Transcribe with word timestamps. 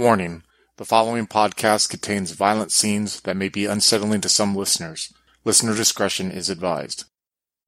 Warning: 0.00 0.44
The 0.78 0.86
following 0.86 1.26
podcast 1.26 1.90
contains 1.90 2.30
violent 2.30 2.72
scenes 2.72 3.20
that 3.20 3.36
may 3.36 3.50
be 3.50 3.66
unsettling 3.66 4.22
to 4.22 4.30
some 4.30 4.56
listeners. 4.56 5.12
Listener 5.44 5.76
discretion 5.76 6.30
is 6.30 6.48
advised. 6.48 7.04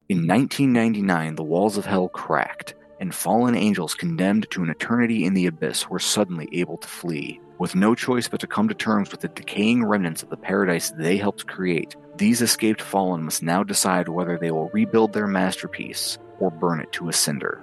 In 0.09 0.25
1999, 0.27 1.35
the 1.35 1.43
walls 1.43 1.77
of 1.77 1.85
hell 1.85 2.09
cracked, 2.09 2.73
and 2.99 3.13
fallen 3.13 3.53
angels 3.53 3.93
condemned 3.93 4.47
to 4.49 4.63
an 4.63 4.71
eternity 4.71 5.25
in 5.25 5.35
the 5.35 5.45
abyss 5.45 5.91
were 5.91 5.99
suddenly 5.99 6.49
able 6.53 6.77
to 6.77 6.87
flee. 6.87 7.39
With 7.59 7.75
no 7.75 7.93
choice 7.93 8.27
but 8.27 8.39
to 8.39 8.47
come 8.47 8.67
to 8.67 8.73
terms 8.73 9.11
with 9.11 9.21
the 9.21 9.27
decaying 9.27 9.85
remnants 9.85 10.23
of 10.23 10.31
the 10.31 10.35
paradise 10.35 10.89
they 10.89 11.17
helped 11.17 11.45
create, 11.45 11.95
these 12.17 12.41
escaped 12.41 12.81
fallen 12.81 13.21
must 13.21 13.43
now 13.43 13.61
decide 13.61 14.09
whether 14.09 14.39
they 14.39 14.49
will 14.49 14.69
rebuild 14.69 15.13
their 15.13 15.27
masterpiece 15.27 16.17
or 16.39 16.49
burn 16.49 16.79
it 16.79 16.91
to 16.93 17.09
a 17.09 17.13
cinder. 17.13 17.61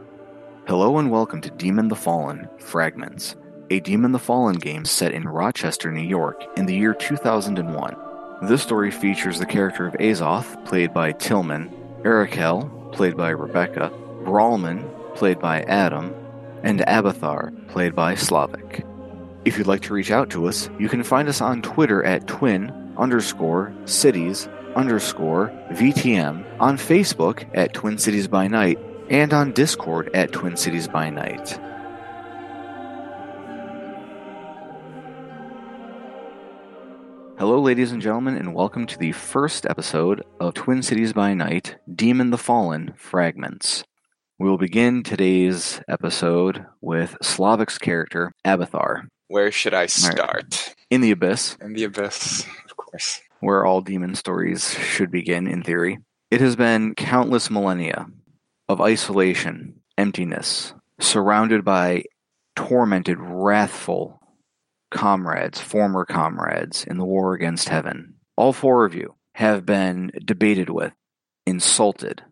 Hello 0.69 0.99
and 0.99 1.11
welcome 1.11 1.41
to 1.41 1.51
Demon 1.51 1.89
the 1.89 1.97
Fallen 1.97 2.49
Fragments, 2.61 3.35
a 3.71 3.79
Demon 3.81 4.11
the 4.11 4.19
Fallen 4.19 4.57
game 4.57 4.85
set 4.85 5.15
in 5.15 5.29
Rochester, 5.29 5.93
New 5.93 6.01
York 6.01 6.43
in 6.57 6.67
the 6.67 6.75
year 6.75 6.93
2001. 6.93 7.97
This 8.43 8.63
story 8.63 8.91
features 8.91 9.39
the 9.39 9.47
character 9.47 9.87
of 9.87 9.95
Azoth, 9.95 10.65
played 10.65 10.93
by 10.93 11.13
Tillman, 11.13 11.71
Arakel, 12.03 12.93
played 12.93 13.17
by 13.17 13.31
Rebecca, 13.31 13.93
Brawlman, 14.25 15.15
played 15.15 15.39
by 15.39 15.63
Adam, 15.63 16.13
and 16.65 16.81
Abathar, 16.81 17.69
played 17.69 17.95
by 17.95 18.17
Slavic. 18.17 18.85
If 19.45 19.57
you'd 19.57 19.69
like 19.69 19.83
to 19.83 19.95
reach 19.95 20.11
out 20.11 20.31
to 20.31 20.49
us, 20.49 20.69
you 20.79 20.89
can 20.89 21.05
find 21.05 21.29
us 21.29 21.41
on 21.41 21.63
Twitter 21.63 22.03
at 22.05 22.27
twin 22.27 22.93
underscore 22.99 23.73
cities 23.85 24.49
underscore 24.75 25.53
VTM, 25.71 26.45
on 26.61 26.77
Facebook 26.77 27.47
at 27.55 27.73
Twin 27.73 27.99
Cities 27.99 28.29
by 28.29 28.49
Night, 28.49 28.79
and 29.09 29.33
on 29.33 29.53
Discord 29.53 30.11
at 30.15 30.33
Twin 30.33 30.57
Cities 30.57 30.89
by 30.89 31.11
Night. 31.11 31.59
Hello, 37.41 37.59
ladies 37.59 37.91
and 37.91 38.03
gentlemen, 38.03 38.37
and 38.37 38.53
welcome 38.55 38.87
to 38.87 38.99
the 38.99 39.13
first 39.13 39.65
episode 39.65 40.23
of 40.41 40.53
Twin 40.53 40.83
Cities 40.83 41.15
by 41.15 41.33
Night 41.33 41.77
Demon 41.91 42.29
the 42.29 42.37
Fallen 42.37 42.93
Fragments. 42.99 43.83
We 44.39 44.47
will 44.47 44.59
begin 44.59 45.03
today's 45.03 45.81
episode 45.89 46.67
with 46.83 47.17
Slavic's 47.23 47.79
character, 47.79 48.31
Abathar. 48.45 49.09
Where 49.29 49.51
should 49.51 49.73
I 49.73 49.87
start? 49.87 50.75
In 50.91 51.01
the 51.01 51.13
Abyss. 51.13 51.57
In 51.63 51.73
the 51.73 51.85
abyss, 51.85 52.45
of 52.67 52.77
course. 52.77 53.23
Where 53.41 53.65
all 53.65 53.81
demon 53.81 54.17
stories 54.17 54.75
should 54.75 55.11
begin, 55.11 55.47
in 55.47 55.63
theory. 55.63 55.99
It 56.31 56.43
has 56.43 56.57
been 56.57 56.95
countless 56.95 57.51
millennia 57.51 58.05
of 58.69 58.83
isolation, 58.83 59.81
emptiness, 59.97 60.75
surrounded 60.99 61.65
by 61.65 62.05
tormented, 62.55 63.17
wrathful 63.19 64.20
comrades, 64.91 65.61
former 65.61 66.05
comrades 66.05 66.85
in 66.85 66.99
the 66.99 67.05
war 67.05 67.35
against 67.35 67.69
heaven. 67.69 68.15
All 68.37 68.53
four 68.53 68.85
of 68.85 68.95
you 68.95 69.15
have 69.35 69.65
been 69.65 70.11
debated 70.25 70.69
with, 70.69 70.93
insulted, 71.47 72.23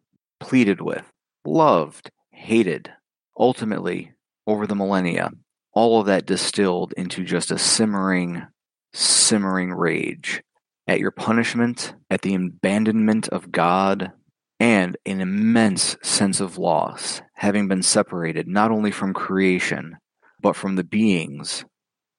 pleaded 0.40 0.80
with, 0.80 1.10
loved, 1.44 2.10
hated. 2.32 2.92
Ultimately, 3.38 4.12
over 4.46 4.66
the 4.66 4.74
millennia, 4.74 5.30
all 5.72 6.00
of 6.00 6.06
that 6.06 6.26
distilled 6.26 6.92
into 6.96 7.24
just 7.24 7.50
a 7.50 7.58
simmering, 7.58 8.46
simmering 8.92 9.72
rage 9.72 10.42
at 10.86 11.00
your 11.00 11.10
punishment, 11.10 11.94
at 12.10 12.22
the 12.22 12.34
abandonment 12.34 13.28
of 13.28 13.52
God, 13.52 14.10
and 14.58 14.96
an 15.06 15.20
immense 15.20 15.96
sense 16.02 16.40
of 16.40 16.58
loss, 16.58 17.20
having 17.34 17.68
been 17.68 17.82
separated 17.82 18.48
not 18.48 18.70
only 18.72 18.90
from 18.90 19.12
creation, 19.14 19.98
but 20.40 20.56
from 20.56 20.76
the 20.76 20.84
beings 20.84 21.64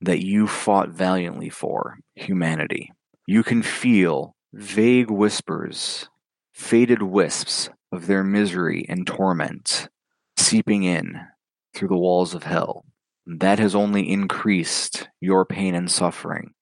that 0.01 0.25
you 0.25 0.47
fought 0.47 0.89
valiantly 0.89 1.49
for 1.49 1.97
humanity. 2.15 2.91
You 3.27 3.43
can 3.43 3.61
feel 3.61 4.35
vague 4.53 5.11
whispers, 5.11 6.09
faded 6.53 7.01
wisps 7.01 7.69
of 7.91 8.07
their 8.07 8.23
misery 8.23 8.85
and 8.87 9.05
torment 9.05 9.89
seeping 10.37 10.83
in 10.83 11.19
through 11.73 11.89
the 11.89 11.97
walls 11.97 12.33
of 12.33 12.43
hell. 12.43 12.85
That 13.25 13.59
has 13.59 13.75
only 13.75 14.09
increased 14.09 15.07
your 15.21 15.45
pain 15.45 15.75
and 15.75 15.91
suffering 15.91 16.53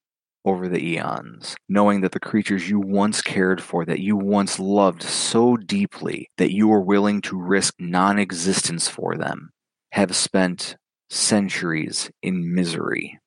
over 0.43 0.67
the 0.67 0.83
eons, 0.83 1.55
knowing 1.69 2.01
that 2.01 2.11
the 2.11 2.19
creatures 2.19 2.69
you 2.69 2.79
once 2.79 3.21
cared 3.21 3.61
for, 3.61 3.85
that 3.85 3.99
you 3.99 4.15
once 4.15 4.59
loved 4.59 5.03
so 5.03 5.57
deeply 5.57 6.29
that 6.37 6.53
you 6.53 6.67
were 6.67 6.81
willing 6.81 7.21
to 7.21 7.39
risk 7.39 7.73
non 7.79 8.17
existence 8.17 8.87
for 8.87 9.15
them, 9.15 9.51
have 9.91 10.15
spent 10.15 10.75
centuries 11.09 12.09
in 12.21 12.53
misery 12.53 13.19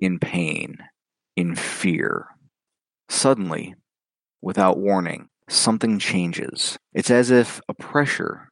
in 0.00 0.18
pain, 0.18 0.78
in 1.36 1.54
fear. 1.54 2.26
Suddenly, 3.08 3.74
without 4.42 4.78
warning, 4.78 5.28
something 5.48 5.98
changes. 5.98 6.78
It's 6.92 7.10
as 7.10 7.30
if 7.30 7.60
a 7.68 7.74
pressure 7.74 8.48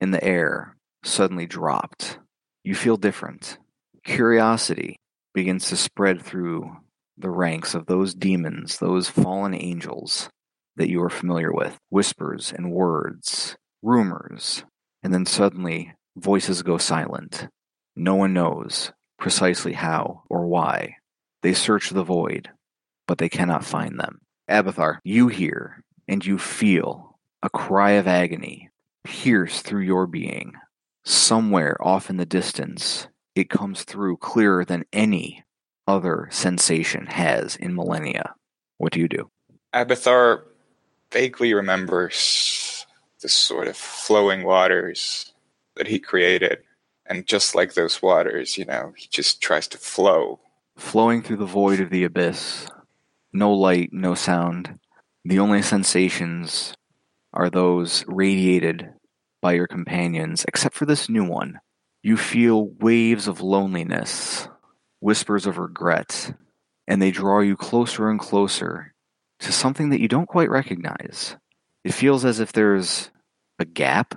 in 0.00 0.10
the 0.10 0.22
air 0.22 0.76
suddenly 1.02 1.46
dropped. 1.46 2.18
You 2.62 2.74
feel 2.74 2.96
different. 2.96 3.58
Curiosity 4.04 4.96
begins 5.32 5.68
to 5.68 5.76
spread 5.76 6.22
through 6.22 6.76
the 7.16 7.30
ranks 7.30 7.74
of 7.74 7.86
those 7.86 8.14
demons, 8.14 8.78
those 8.78 9.08
fallen 9.08 9.54
angels 9.54 10.28
that 10.76 10.90
you 10.90 11.02
are 11.02 11.10
familiar 11.10 11.52
with. 11.52 11.76
Whispers 11.90 12.52
and 12.52 12.72
words, 12.72 13.56
rumors, 13.82 14.64
and 15.02 15.14
then 15.14 15.26
suddenly 15.26 15.94
voices 16.16 16.62
go 16.62 16.78
silent. 16.78 17.48
No 17.96 18.16
one 18.16 18.32
knows 18.32 18.92
precisely 19.24 19.72
how 19.72 20.22
or 20.28 20.44
why. 20.44 20.96
They 21.40 21.54
search 21.54 21.88
the 21.88 22.04
void, 22.04 22.50
but 23.06 23.16
they 23.16 23.30
cannot 23.30 23.64
find 23.64 23.98
them. 23.98 24.20
Abathar, 24.50 24.98
you 25.02 25.28
hear 25.28 25.82
and 26.06 26.22
you 26.26 26.36
feel 26.36 27.18
a 27.42 27.48
cry 27.48 27.92
of 27.92 28.06
agony 28.06 28.68
pierce 29.02 29.62
through 29.62 29.80
your 29.80 30.06
being. 30.06 30.52
Somewhere 31.06 31.78
off 31.80 32.10
in 32.10 32.18
the 32.18 32.26
distance, 32.26 33.08
it 33.34 33.48
comes 33.48 33.84
through 33.84 34.18
clearer 34.18 34.62
than 34.62 34.84
any 34.92 35.42
other 35.88 36.28
sensation 36.30 37.06
has 37.06 37.56
in 37.56 37.74
millennia. 37.74 38.34
What 38.76 38.92
do 38.92 39.00
you 39.00 39.08
do? 39.08 39.30
Abathar 39.72 40.42
vaguely 41.10 41.54
remembers 41.54 42.84
the 43.22 43.30
sort 43.30 43.68
of 43.68 43.76
flowing 43.78 44.44
waters 44.44 45.32
that 45.76 45.86
he 45.86 45.98
created. 45.98 46.58
And 47.06 47.26
just 47.26 47.54
like 47.54 47.74
those 47.74 48.00
waters, 48.00 48.56
you 48.56 48.64
know, 48.64 48.92
he 48.96 49.08
just 49.08 49.40
tries 49.42 49.68
to 49.68 49.78
flow. 49.78 50.40
Flowing 50.76 51.22
through 51.22 51.36
the 51.36 51.46
void 51.46 51.80
of 51.80 51.90
the 51.90 52.04
abyss, 52.04 52.66
no 53.32 53.52
light, 53.52 53.90
no 53.92 54.14
sound. 54.14 54.78
The 55.24 55.38
only 55.38 55.62
sensations 55.62 56.74
are 57.32 57.50
those 57.50 58.04
radiated 58.06 58.90
by 59.42 59.52
your 59.52 59.66
companions, 59.66 60.44
except 60.48 60.74
for 60.74 60.86
this 60.86 61.08
new 61.08 61.24
one. 61.24 61.58
You 62.02 62.16
feel 62.16 62.68
waves 62.80 63.28
of 63.28 63.40
loneliness, 63.40 64.48
whispers 65.00 65.46
of 65.46 65.58
regret, 65.58 66.34
and 66.86 67.00
they 67.00 67.10
draw 67.10 67.40
you 67.40 67.56
closer 67.56 68.08
and 68.08 68.18
closer 68.18 68.94
to 69.40 69.52
something 69.52 69.90
that 69.90 70.00
you 70.00 70.08
don't 70.08 70.28
quite 70.28 70.50
recognize. 70.50 71.36
It 71.84 71.92
feels 71.92 72.24
as 72.24 72.40
if 72.40 72.52
there's 72.52 73.10
a 73.58 73.64
gap 73.64 74.14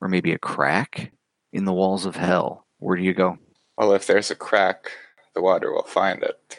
or 0.00 0.08
maybe 0.08 0.32
a 0.32 0.38
crack 0.38 1.12
in 1.52 1.64
the 1.64 1.72
walls 1.72 2.06
of 2.06 2.16
hell. 2.16 2.66
Where 2.78 2.96
do 2.96 3.02
you 3.02 3.14
go? 3.14 3.38
Well, 3.76 3.92
if 3.92 4.06
there's 4.06 4.30
a 4.30 4.34
crack, 4.34 4.90
the 5.34 5.42
water 5.42 5.72
will 5.72 5.84
find 5.84 6.22
it. 6.22 6.58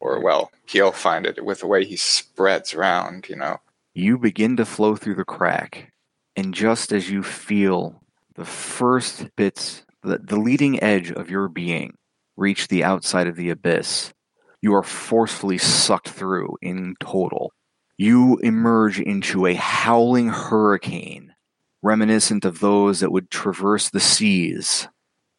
Or, 0.00 0.20
well, 0.20 0.50
he'll 0.66 0.92
find 0.92 1.26
it 1.26 1.44
with 1.44 1.60
the 1.60 1.66
way 1.66 1.84
he 1.84 1.96
spreads 1.96 2.74
around, 2.74 3.28
you 3.28 3.36
know. 3.36 3.58
You 3.94 4.18
begin 4.18 4.56
to 4.56 4.64
flow 4.64 4.96
through 4.96 5.16
the 5.16 5.24
crack, 5.24 5.92
and 6.36 6.54
just 6.54 6.92
as 6.92 7.10
you 7.10 7.22
feel 7.22 8.02
the 8.34 8.44
first 8.44 9.34
bits, 9.36 9.84
the, 10.02 10.18
the 10.18 10.38
leading 10.38 10.82
edge 10.82 11.10
of 11.10 11.30
your 11.30 11.48
being 11.48 11.96
reach 12.36 12.68
the 12.68 12.84
outside 12.84 13.26
of 13.26 13.36
the 13.36 13.50
abyss, 13.50 14.14
you 14.62 14.74
are 14.74 14.82
forcefully 14.82 15.58
sucked 15.58 16.08
through 16.08 16.56
in 16.62 16.94
total. 17.00 17.52
You 17.98 18.38
emerge 18.38 18.98
into 19.00 19.46
a 19.46 19.54
howling 19.54 20.28
hurricane, 20.28 21.29
reminiscent 21.82 22.44
of 22.44 22.60
those 22.60 23.00
that 23.00 23.12
would 23.12 23.30
traverse 23.30 23.90
the 23.90 24.00
seas 24.00 24.88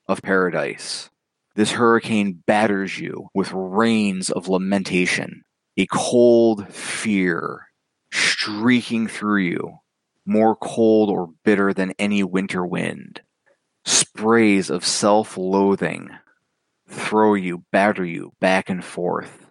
of 0.08 0.22
paradise. 0.22 1.10
This 1.56 1.72
hurricane 1.72 2.44
batters 2.46 2.98
you 2.98 3.28
with 3.34 3.52
rains 3.52 4.30
of 4.30 4.48
lamentation, 4.48 5.44
a 5.78 5.86
cold 5.88 6.74
fear 6.74 7.68
streaking 8.12 9.08
through 9.08 9.42
you, 9.42 9.78
more 10.26 10.56
cold 10.56 11.10
or 11.10 11.30
bitter 11.44 11.74
than 11.74 11.94
any 12.00 12.24
winter 12.24 12.66
wind. 12.66 13.22
Sprays 13.84 14.70
of 14.70 14.86
self 14.86 15.38
loathing 15.38 16.10
throw 16.88 17.34
you, 17.34 17.64
batter 17.72 18.06
you 18.06 18.34
back 18.40 18.70
and 18.70 18.84
forth. 18.84 19.48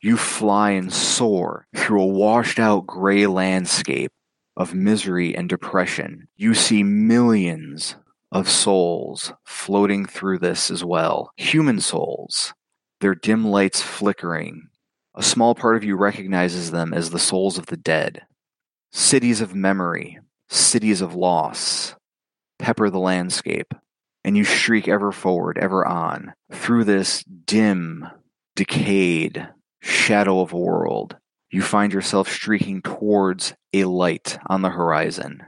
You 0.00 0.16
fly 0.16 0.72
and 0.72 0.92
soar 0.92 1.66
through 1.74 2.02
a 2.02 2.06
washed 2.06 2.58
out 2.58 2.86
gray 2.86 3.26
landscape 3.26 4.12
of 4.58 4.74
misery 4.74 5.34
and 5.34 5.48
depression. 5.48 6.28
You 6.36 6.52
see 6.52 6.82
millions 6.82 7.96
of 8.30 8.50
souls 8.50 9.32
floating 9.46 10.04
through 10.04 10.40
this 10.40 10.70
as 10.70 10.84
well. 10.84 11.30
Human 11.38 11.80
souls 11.80 12.52
their 13.00 13.14
dim 13.14 13.46
lights 13.46 13.80
flickering. 13.80 14.68
A 15.14 15.22
small 15.22 15.54
part 15.54 15.76
of 15.76 15.84
you 15.84 15.96
recognizes 15.96 16.72
them 16.72 16.92
as 16.92 17.10
the 17.10 17.18
souls 17.18 17.56
of 17.56 17.66
the 17.66 17.76
dead. 17.76 18.22
Cities 18.90 19.40
of 19.40 19.54
memory, 19.54 20.18
cities 20.48 21.00
of 21.00 21.14
loss, 21.14 21.94
pepper 22.58 22.90
the 22.90 22.98
landscape, 22.98 23.72
and 24.24 24.36
you 24.36 24.42
shriek 24.42 24.88
ever 24.88 25.12
forward, 25.12 25.58
ever 25.58 25.86
on, 25.86 26.34
through 26.50 26.84
this 26.84 27.22
dim, 27.44 28.06
decayed 28.56 29.48
shadow 29.80 30.40
of 30.40 30.52
a 30.52 30.58
world. 30.58 31.16
You 31.50 31.62
find 31.62 31.92
yourself 31.92 32.28
streaking 32.28 32.82
towards 32.82 33.54
a 33.72 33.84
light 33.84 34.38
on 34.46 34.60
the 34.60 34.68
horizon. 34.68 35.42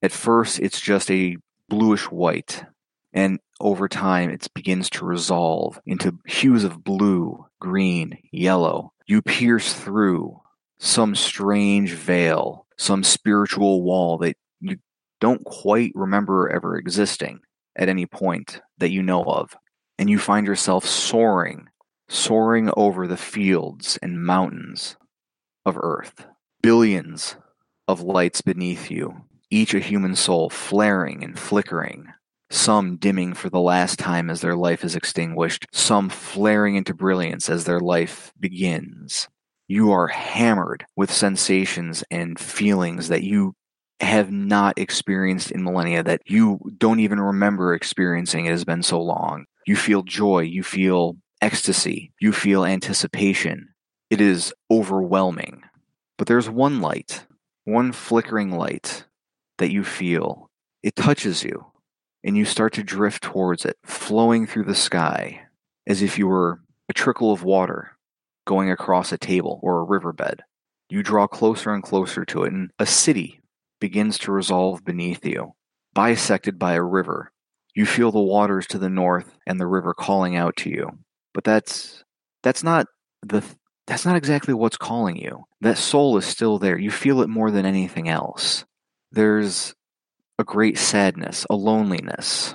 At 0.00 0.12
first, 0.12 0.60
it's 0.60 0.80
just 0.80 1.10
a 1.10 1.38
bluish 1.68 2.04
white, 2.10 2.64
and 3.12 3.40
over 3.58 3.88
time, 3.88 4.30
it 4.30 4.46
begins 4.54 4.90
to 4.90 5.04
resolve 5.04 5.80
into 5.86 6.18
hues 6.26 6.62
of 6.62 6.84
blue, 6.84 7.46
green, 7.60 8.18
yellow. 8.30 8.92
You 9.06 9.22
pierce 9.22 9.72
through 9.72 10.40
some 10.78 11.14
strange 11.14 11.92
veil, 11.92 12.66
some 12.76 13.02
spiritual 13.02 13.82
wall 13.82 14.18
that 14.18 14.36
you 14.60 14.76
don't 15.20 15.44
quite 15.44 15.92
remember 15.94 16.48
ever 16.48 16.76
existing 16.76 17.40
at 17.74 17.88
any 17.88 18.06
point 18.06 18.60
that 18.78 18.90
you 18.90 19.02
know 19.02 19.24
of. 19.24 19.56
And 19.98 20.10
you 20.10 20.18
find 20.18 20.46
yourself 20.46 20.84
soaring, 20.84 21.68
soaring 22.08 22.70
over 22.76 23.06
the 23.06 23.16
fields 23.16 23.98
and 24.02 24.24
mountains 24.24 24.96
of 25.64 25.76
Earth. 25.76 26.26
Billions 26.62 27.36
of 27.88 28.00
lights 28.00 28.40
beneath 28.40 28.90
you, 28.90 29.22
each 29.50 29.74
a 29.74 29.80
human 29.80 30.16
soul 30.16 30.50
flaring 30.50 31.22
and 31.22 31.38
flickering, 31.38 32.06
some 32.50 32.96
dimming 32.96 33.34
for 33.34 33.50
the 33.50 33.60
last 33.60 33.98
time 33.98 34.30
as 34.30 34.40
their 34.40 34.56
life 34.56 34.84
is 34.84 34.96
extinguished, 34.96 35.66
some 35.72 36.08
flaring 36.08 36.76
into 36.76 36.94
brilliance 36.94 37.48
as 37.48 37.64
their 37.64 37.80
life 37.80 38.32
begins. 38.38 39.28
You 39.68 39.92
are 39.92 40.08
hammered 40.08 40.84
with 40.96 41.12
sensations 41.12 42.04
and 42.10 42.38
feelings 42.38 43.08
that 43.08 43.22
you 43.22 43.54
have 44.00 44.30
not 44.30 44.78
experienced 44.78 45.50
in 45.50 45.64
millennia, 45.64 46.02
that 46.02 46.22
you 46.26 46.60
don't 46.78 47.00
even 47.00 47.20
remember 47.20 47.74
experiencing. 47.74 48.46
It 48.46 48.50
has 48.50 48.64
been 48.64 48.82
so 48.82 49.00
long. 49.00 49.46
You 49.66 49.76
feel 49.76 50.02
joy, 50.02 50.40
you 50.40 50.62
feel 50.62 51.16
ecstasy, 51.40 52.12
you 52.20 52.32
feel 52.32 52.64
anticipation. 52.64 53.73
It 54.14 54.20
is 54.20 54.54
overwhelming. 54.70 55.64
But 56.18 56.28
there's 56.28 56.48
one 56.48 56.80
light, 56.80 57.26
one 57.64 57.90
flickering 57.90 58.52
light 58.52 59.06
that 59.58 59.72
you 59.72 59.82
feel. 59.82 60.52
It 60.84 60.94
touches 60.94 61.42
you 61.42 61.66
and 62.22 62.36
you 62.36 62.44
start 62.44 62.74
to 62.74 62.84
drift 62.84 63.24
towards 63.24 63.64
it, 63.64 63.76
flowing 63.84 64.46
through 64.46 64.66
the 64.66 64.74
sky 64.76 65.46
as 65.88 66.00
if 66.00 66.16
you 66.16 66.28
were 66.28 66.60
a 66.88 66.92
trickle 66.92 67.32
of 67.32 67.42
water 67.42 67.98
going 68.46 68.70
across 68.70 69.10
a 69.10 69.18
table 69.18 69.58
or 69.64 69.80
a 69.80 69.84
riverbed. 69.84 70.44
You 70.88 71.02
draw 71.02 71.26
closer 71.26 71.74
and 71.74 71.82
closer 71.82 72.24
to 72.24 72.44
it, 72.44 72.52
and 72.52 72.70
a 72.78 72.86
city 72.86 73.40
begins 73.80 74.16
to 74.18 74.30
resolve 74.30 74.84
beneath 74.84 75.26
you, 75.26 75.54
bisected 75.92 76.56
by 76.56 76.74
a 76.74 76.82
river. 76.82 77.32
You 77.74 77.84
feel 77.84 78.12
the 78.12 78.20
waters 78.20 78.68
to 78.68 78.78
the 78.78 78.88
north 78.88 79.36
and 79.44 79.58
the 79.58 79.66
river 79.66 79.92
calling 79.92 80.36
out 80.36 80.54
to 80.58 80.70
you. 80.70 81.00
But 81.32 81.42
that's 81.42 82.04
that's 82.44 82.62
not 82.62 82.86
the 83.24 83.42
that's 83.86 84.06
not 84.06 84.16
exactly 84.16 84.54
what's 84.54 84.76
calling 84.76 85.16
you. 85.16 85.44
That 85.60 85.78
soul 85.78 86.16
is 86.16 86.24
still 86.24 86.58
there. 86.58 86.78
You 86.78 86.90
feel 86.90 87.20
it 87.20 87.28
more 87.28 87.50
than 87.50 87.66
anything 87.66 88.08
else. 88.08 88.64
There's 89.12 89.74
a 90.38 90.44
great 90.44 90.78
sadness, 90.78 91.46
a 91.50 91.54
loneliness, 91.54 92.54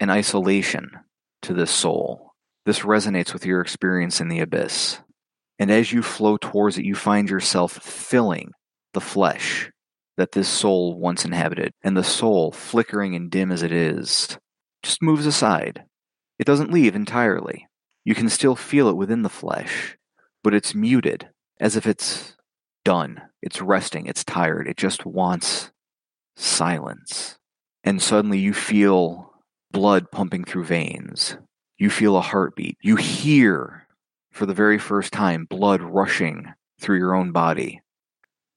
an 0.00 0.10
isolation 0.10 0.90
to 1.42 1.54
this 1.54 1.70
soul. 1.70 2.32
This 2.66 2.80
resonates 2.80 3.32
with 3.32 3.44
your 3.44 3.60
experience 3.60 4.20
in 4.20 4.28
the 4.28 4.40
abyss. 4.40 5.00
And 5.58 5.70
as 5.70 5.92
you 5.92 6.02
flow 6.02 6.36
towards 6.36 6.78
it, 6.78 6.84
you 6.84 6.94
find 6.94 7.28
yourself 7.28 7.72
filling 7.72 8.52
the 8.92 9.00
flesh 9.00 9.70
that 10.16 10.32
this 10.32 10.48
soul 10.48 10.98
once 10.98 11.24
inhabited. 11.24 11.72
And 11.82 11.96
the 11.96 12.04
soul, 12.04 12.52
flickering 12.52 13.14
and 13.14 13.30
dim 13.30 13.50
as 13.50 13.62
it 13.62 13.72
is, 13.72 14.38
just 14.82 15.02
moves 15.02 15.26
aside. 15.26 15.84
It 16.38 16.46
doesn't 16.46 16.72
leave 16.72 16.94
entirely. 16.94 17.66
You 18.04 18.14
can 18.14 18.28
still 18.28 18.56
feel 18.56 18.88
it 18.88 18.96
within 18.96 19.22
the 19.22 19.28
flesh, 19.28 19.96
but 20.44 20.54
it's 20.54 20.74
muted, 20.74 21.28
as 21.58 21.74
if 21.74 21.86
it's 21.86 22.36
done. 22.84 23.22
It's 23.42 23.60
resting. 23.60 24.06
It's 24.06 24.22
tired. 24.22 24.68
It 24.68 24.76
just 24.76 25.04
wants 25.04 25.72
silence. 26.36 27.38
And 27.82 28.00
suddenly 28.00 28.38
you 28.38 28.52
feel 28.52 29.32
blood 29.72 30.10
pumping 30.12 30.44
through 30.44 30.64
veins. 30.64 31.38
You 31.78 31.90
feel 31.90 32.16
a 32.16 32.20
heartbeat. 32.20 32.78
You 32.82 32.96
hear, 32.96 33.88
for 34.30 34.46
the 34.46 34.54
very 34.54 34.78
first 34.78 35.12
time, 35.12 35.46
blood 35.46 35.82
rushing 35.82 36.52
through 36.80 36.98
your 36.98 37.14
own 37.14 37.32
body. 37.32 37.80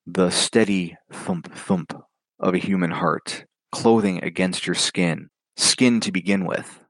The 0.05 0.29
steady 0.29 0.97
thump 1.11 1.51
thump 1.53 1.99
of 2.39 2.53
a 2.53 2.59
human 2.59 2.91
heart, 2.91 3.45
clothing 3.71 4.23
against 4.23 4.67
your 4.67 4.75
skin, 4.75 5.29
skin 5.55 5.99
to 6.01 6.11
begin 6.11 6.45
with. 6.45 6.81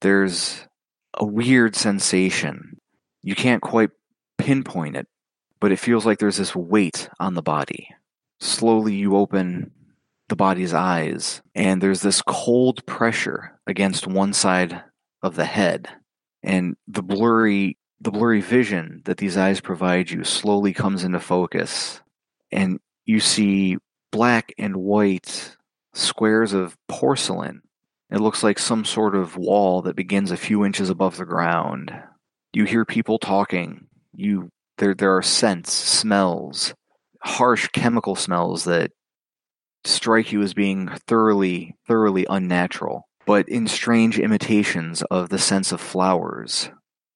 There's 0.00 0.66
a 1.14 1.24
weird 1.24 1.76
sensation. 1.76 2.78
You 3.22 3.34
can't 3.34 3.60
quite 3.60 3.90
pinpoint 4.40 4.96
it, 4.96 5.06
but 5.60 5.72
it 5.72 5.78
feels 5.78 6.06
like 6.06 6.18
there's 6.18 6.38
this 6.38 6.54
weight 6.56 7.08
on 7.18 7.34
the 7.34 7.42
body. 7.42 7.88
Slowly, 8.40 8.94
you 8.94 9.16
open 9.16 9.70
the 10.28 10.36
body's 10.36 10.72
eyes, 10.72 11.42
and 11.54 11.82
there's 11.82 12.02
this 12.02 12.22
cold 12.22 12.84
pressure 12.86 13.58
against 13.66 14.06
one 14.06 14.32
side 14.32 14.82
of 15.22 15.36
the 15.36 15.44
head, 15.44 15.88
and 16.42 16.76
the 16.88 17.02
blurry 17.02 17.76
the 18.02 18.10
blurry 18.10 18.40
vision 18.40 19.02
that 19.04 19.18
these 19.18 19.36
eyes 19.36 19.60
provide 19.60 20.10
you 20.10 20.24
slowly 20.24 20.72
comes 20.72 21.04
into 21.04 21.20
focus, 21.20 22.00
and 22.50 22.80
you 23.04 23.20
see 23.20 23.76
black 24.10 24.54
and 24.58 24.74
white 24.74 25.56
squares 25.92 26.54
of 26.54 26.76
porcelain. 26.88 27.60
It 28.10 28.20
looks 28.20 28.42
like 28.42 28.58
some 28.58 28.84
sort 28.84 29.14
of 29.14 29.36
wall 29.36 29.82
that 29.82 29.96
begins 29.96 30.30
a 30.30 30.36
few 30.36 30.64
inches 30.64 30.88
above 30.88 31.16
the 31.16 31.26
ground. 31.26 31.92
You 32.52 32.64
hear 32.64 32.84
people 32.84 33.18
talking. 33.18 33.86
You 34.12 34.50
there 34.78 34.94
there 34.94 35.16
are 35.16 35.22
scents, 35.22 35.72
smells, 35.72 36.74
harsh 37.22 37.68
chemical 37.68 38.14
smells 38.14 38.64
that 38.64 38.90
strike 39.84 40.32
you 40.32 40.42
as 40.42 40.54
being 40.54 40.88
thoroughly, 41.06 41.74
thoroughly 41.86 42.26
unnatural, 42.28 43.08
but 43.26 43.48
in 43.48 43.66
strange 43.66 44.18
imitations 44.18 45.02
of 45.10 45.28
the 45.28 45.38
scents 45.38 45.72
of 45.72 45.80
flowers 45.80 46.70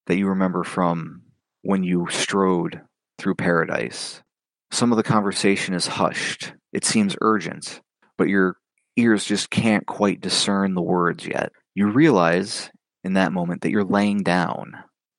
that 0.07 0.17
you 0.17 0.29
remember 0.29 0.65
from 0.65 1.23
when 1.63 1.83
you 1.83 2.07
strode 2.11 2.81
through 3.19 3.35
paradise. 3.35 4.23
Some 4.71 4.93
of 4.93 4.97
the 4.97 5.03
conversation 5.03 5.75
is 5.75 5.87
hushed. 5.87 6.53
It 6.73 6.85
seems 6.85 7.17
urgent, 7.21 7.81
but 8.19 8.29
your 8.29 8.57
ears 8.97 9.25
just 9.25 9.51
can't 9.51 9.87
quite 9.87 10.21
discern 10.21 10.75
the 10.75 10.83
words 10.83 11.27
yet. 11.27 11.53
You 11.75 11.91
realize 11.91 12.71
in 13.03 13.15
that 13.15 13.33
moment 13.33 13.63
that 13.63 13.71
you're 13.71 13.85
laying 13.85 14.23
down. 14.23 14.75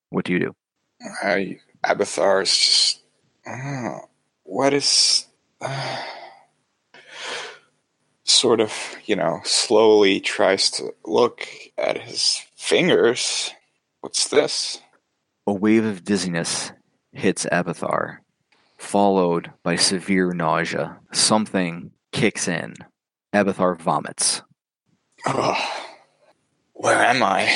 What 0.09 0.25
do 0.25 0.33
you 0.33 0.39
do? 0.39 0.55
I, 1.01 1.59
Abathar 1.83 2.43
is 2.43 2.57
just. 2.57 3.01
Uh, 3.45 3.99
what 4.43 4.73
is. 4.73 5.25
Uh, 5.61 6.03
sort 8.23 8.59
of, 8.59 8.73
you 9.05 9.15
know, 9.15 9.39
slowly 9.43 10.19
tries 10.19 10.69
to 10.71 10.93
look 11.05 11.47
at 11.77 12.01
his 12.01 12.41
fingers. 12.55 13.51
What's 14.01 14.27
this? 14.27 14.81
A 15.47 15.53
wave 15.53 15.85
of 15.85 16.03
dizziness 16.03 16.71
hits 17.11 17.45
Abathar, 17.51 18.17
followed 18.77 19.51
by 19.63 19.75
severe 19.75 20.33
nausea. 20.33 20.97
Something 21.13 21.91
kicks 22.11 22.47
in. 22.47 22.75
Abathar 23.33 23.77
vomits. 23.77 24.41
Oh, 25.27 25.57
where 26.73 26.97
am 26.97 27.21
I? 27.21 27.51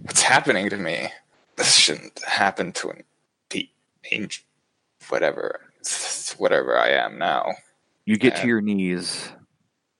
What's 0.00 0.22
happening 0.22 0.70
to 0.70 0.76
me? 0.76 1.08
This 1.56 1.76
shouldn't 1.76 2.22
happen 2.24 2.72
to 2.72 2.90
an 2.90 3.04
angel. 4.10 4.44
Whatever. 5.08 5.60
Whatever 6.38 6.78
I 6.78 6.90
am 6.90 7.18
now. 7.18 7.54
You 8.06 8.16
get 8.16 8.34
and 8.34 8.42
to 8.42 8.48
your 8.48 8.60
knees 8.60 9.32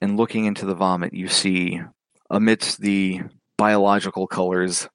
and 0.01 0.17
looking 0.17 0.45
into 0.45 0.67
the 0.67 0.75
vomit, 0.75 1.15
you 1.15 1.29
see 1.29 1.81
amidst 2.31 2.81
the 2.81 3.23
biological 3.57 4.27
colors 4.27 4.89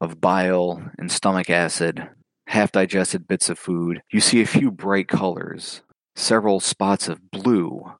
of 0.00 0.20
bile 0.20 0.82
and 0.98 1.10
stomach 1.10 1.50
acid, 1.50 2.08
half 2.46 2.72
digested 2.72 3.28
bits 3.28 3.48
of 3.48 3.58
food, 3.58 4.02
you 4.10 4.20
see 4.20 4.40
a 4.40 4.46
few 4.46 4.70
bright 4.70 5.08
colors, 5.08 5.82
several 6.16 6.58
spots 6.60 7.08
of 7.08 7.30
blue. 7.30 7.92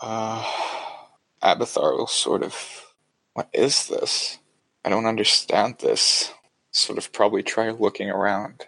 Uh, 0.00 0.44
Abathar 1.42 1.96
will 1.96 2.06
sort 2.06 2.42
of. 2.42 2.84
What 3.34 3.48
is 3.52 3.86
this? 3.88 4.38
I 4.84 4.88
don't 4.88 5.06
understand 5.06 5.78
this. 5.78 6.32
Sort 6.70 6.98
of 6.98 7.12
probably 7.12 7.42
try 7.42 7.70
looking 7.70 8.10
around, 8.10 8.66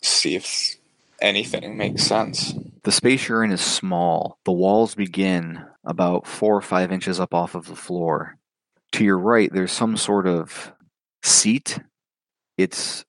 see 0.00 0.34
if 0.34 0.76
anything 1.20 1.76
makes 1.76 2.02
sense. 2.02 2.54
The 2.82 2.92
space 2.92 3.28
you're 3.28 3.44
in 3.44 3.52
is 3.52 3.60
small. 3.60 4.38
The 4.44 4.52
walls 4.52 4.94
begin 4.94 5.64
about 5.84 6.26
four 6.26 6.56
or 6.56 6.62
five 6.62 6.90
inches 6.90 7.20
up 7.20 7.34
off 7.34 7.54
of 7.54 7.66
the 7.66 7.76
floor. 7.76 8.36
To 8.92 9.04
your 9.04 9.18
right, 9.18 9.52
there's 9.52 9.72
some 9.72 9.96
sort 9.96 10.26
of 10.26 10.72
seat. 11.22 11.78
It's 12.56 13.04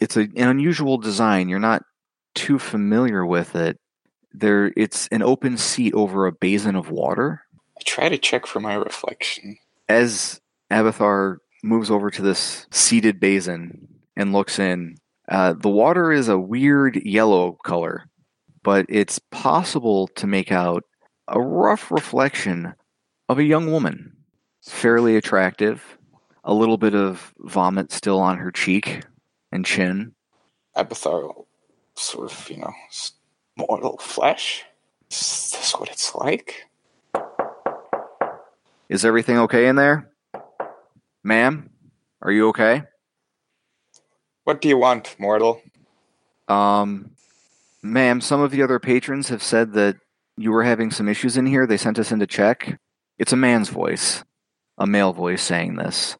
It's 0.00 0.16
a, 0.16 0.22
an 0.22 0.48
unusual 0.48 0.98
design. 0.98 1.48
You're 1.48 1.58
not 1.58 1.82
too 2.34 2.58
familiar 2.58 3.24
with 3.24 3.54
it. 3.56 3.78
There, 4.32 4.72
it's 4.76 5.08
an 5.08 5.22
open 5.22 5.56
seat 5.56 5.94
over 5.94 6.26
a 6.26 6.32
basin 6.32 6.76
of 6.76 6.90
water. 6.90 7.42
I 7.78 7.82
try 7.84 8.08
to 8.08 8.18
check 8.18 8.46
for 8.46 8.60
my 8.60 8.74
reflection. 8.74 9.58
As 9.88 10.40
Abathar 10.70 11.38
moves 11.64 11.90
over 11.90 12.10
to 12.10 12.22
this 12.22 12.66
seated 12.70 13.18
basin 13.18 13.88
and 14.16 14.32
looks 14.32 14.58
in, 14.58 14.96
uh, 15.28 15.54
the 15.54 15.70
water 15.70 16.12
is 16.12 16.28
a 16.28 16.38
weird 16.38 16.96
yellow 16.96 17.52
color, 17.64 18.04
but 18.62 18.86
it's 18.88 19.18
possible 19.30 20.06
to 20.08 20.26
make 20.26 20.52
out 20.52 20.84
a 21.28 21.40
rough 21.40 21.90
reflection 21.90 22.74
of 23.28 23.38
a 23.38 23.44
young 23.44 23.70
woman, 23.70 24.12
fairly 24.62 25.16
attractive, 25.16 25.98
a 26.44 26.52
little 26.52 26.76
bit 26.76 26.94
of 26.94 27.32
vomit 27.38 27.90
still 27.90 28.20
on 28.20 28.36
her 28.38 28.52
cheek 28.52 29.02
and 29.50 29.64
chin. 29.64 30.14
Abathar, 30.76 31.46
sort 31.94 32.30
of, 32.30 32.50
you 32.50 32.58
know, 32.58 32.72
mortal 33.56 33.96
flesh. 33.98 34.64
Is 35.10 35.52
this 35.52 35.74
what 35.78 35.88
it's 35.88 36.14
like? 36.14 36.66
Is 38.90 39.04
everything 39.04 39.38
okay 39.38 39.66
in 39.66 39.76
there? 39.76 40.10
Ma'am, 41.26 41.70
are 42.20 42.30
you 42.30 42.48
okay? 42.48 42.82
What 44.44 44.60
do 44.60 44.68
you 44.68 44.76
want, 44.76 45.16
mortal? 45.18 45.62
Um, 46.48 47.12
ma'am, 47.82 48.20
some 48.20 48.42
of 48.42 48.50
the 48.50 48.62
other 48.62 48.78
patrons 48.78 49.30
have 49.30 49.42
said 49.42 49.72
that 49.72 49.96
you 50.36 50.52
were 50.52 50.64
having 50.64 50.90
some 50.90 51.08
issues 51.08 51.38
in 51.38 51.46
here. 51.46 51.66
They 51.66 51.78
sent 51.78 51.98
us 51.98 52.12
in 52.12 52.18
to 52.18 52.26
check. 52.26 52.78
It's 53.18 53.32
a 53.32 53.36
man's 53.36 53.70
voice, 53.70 54.22
a 54.76 54.86
male 54.86 55.14
voice 55.14 55.42
saying 55.42 55.76
this. 55.76 56.18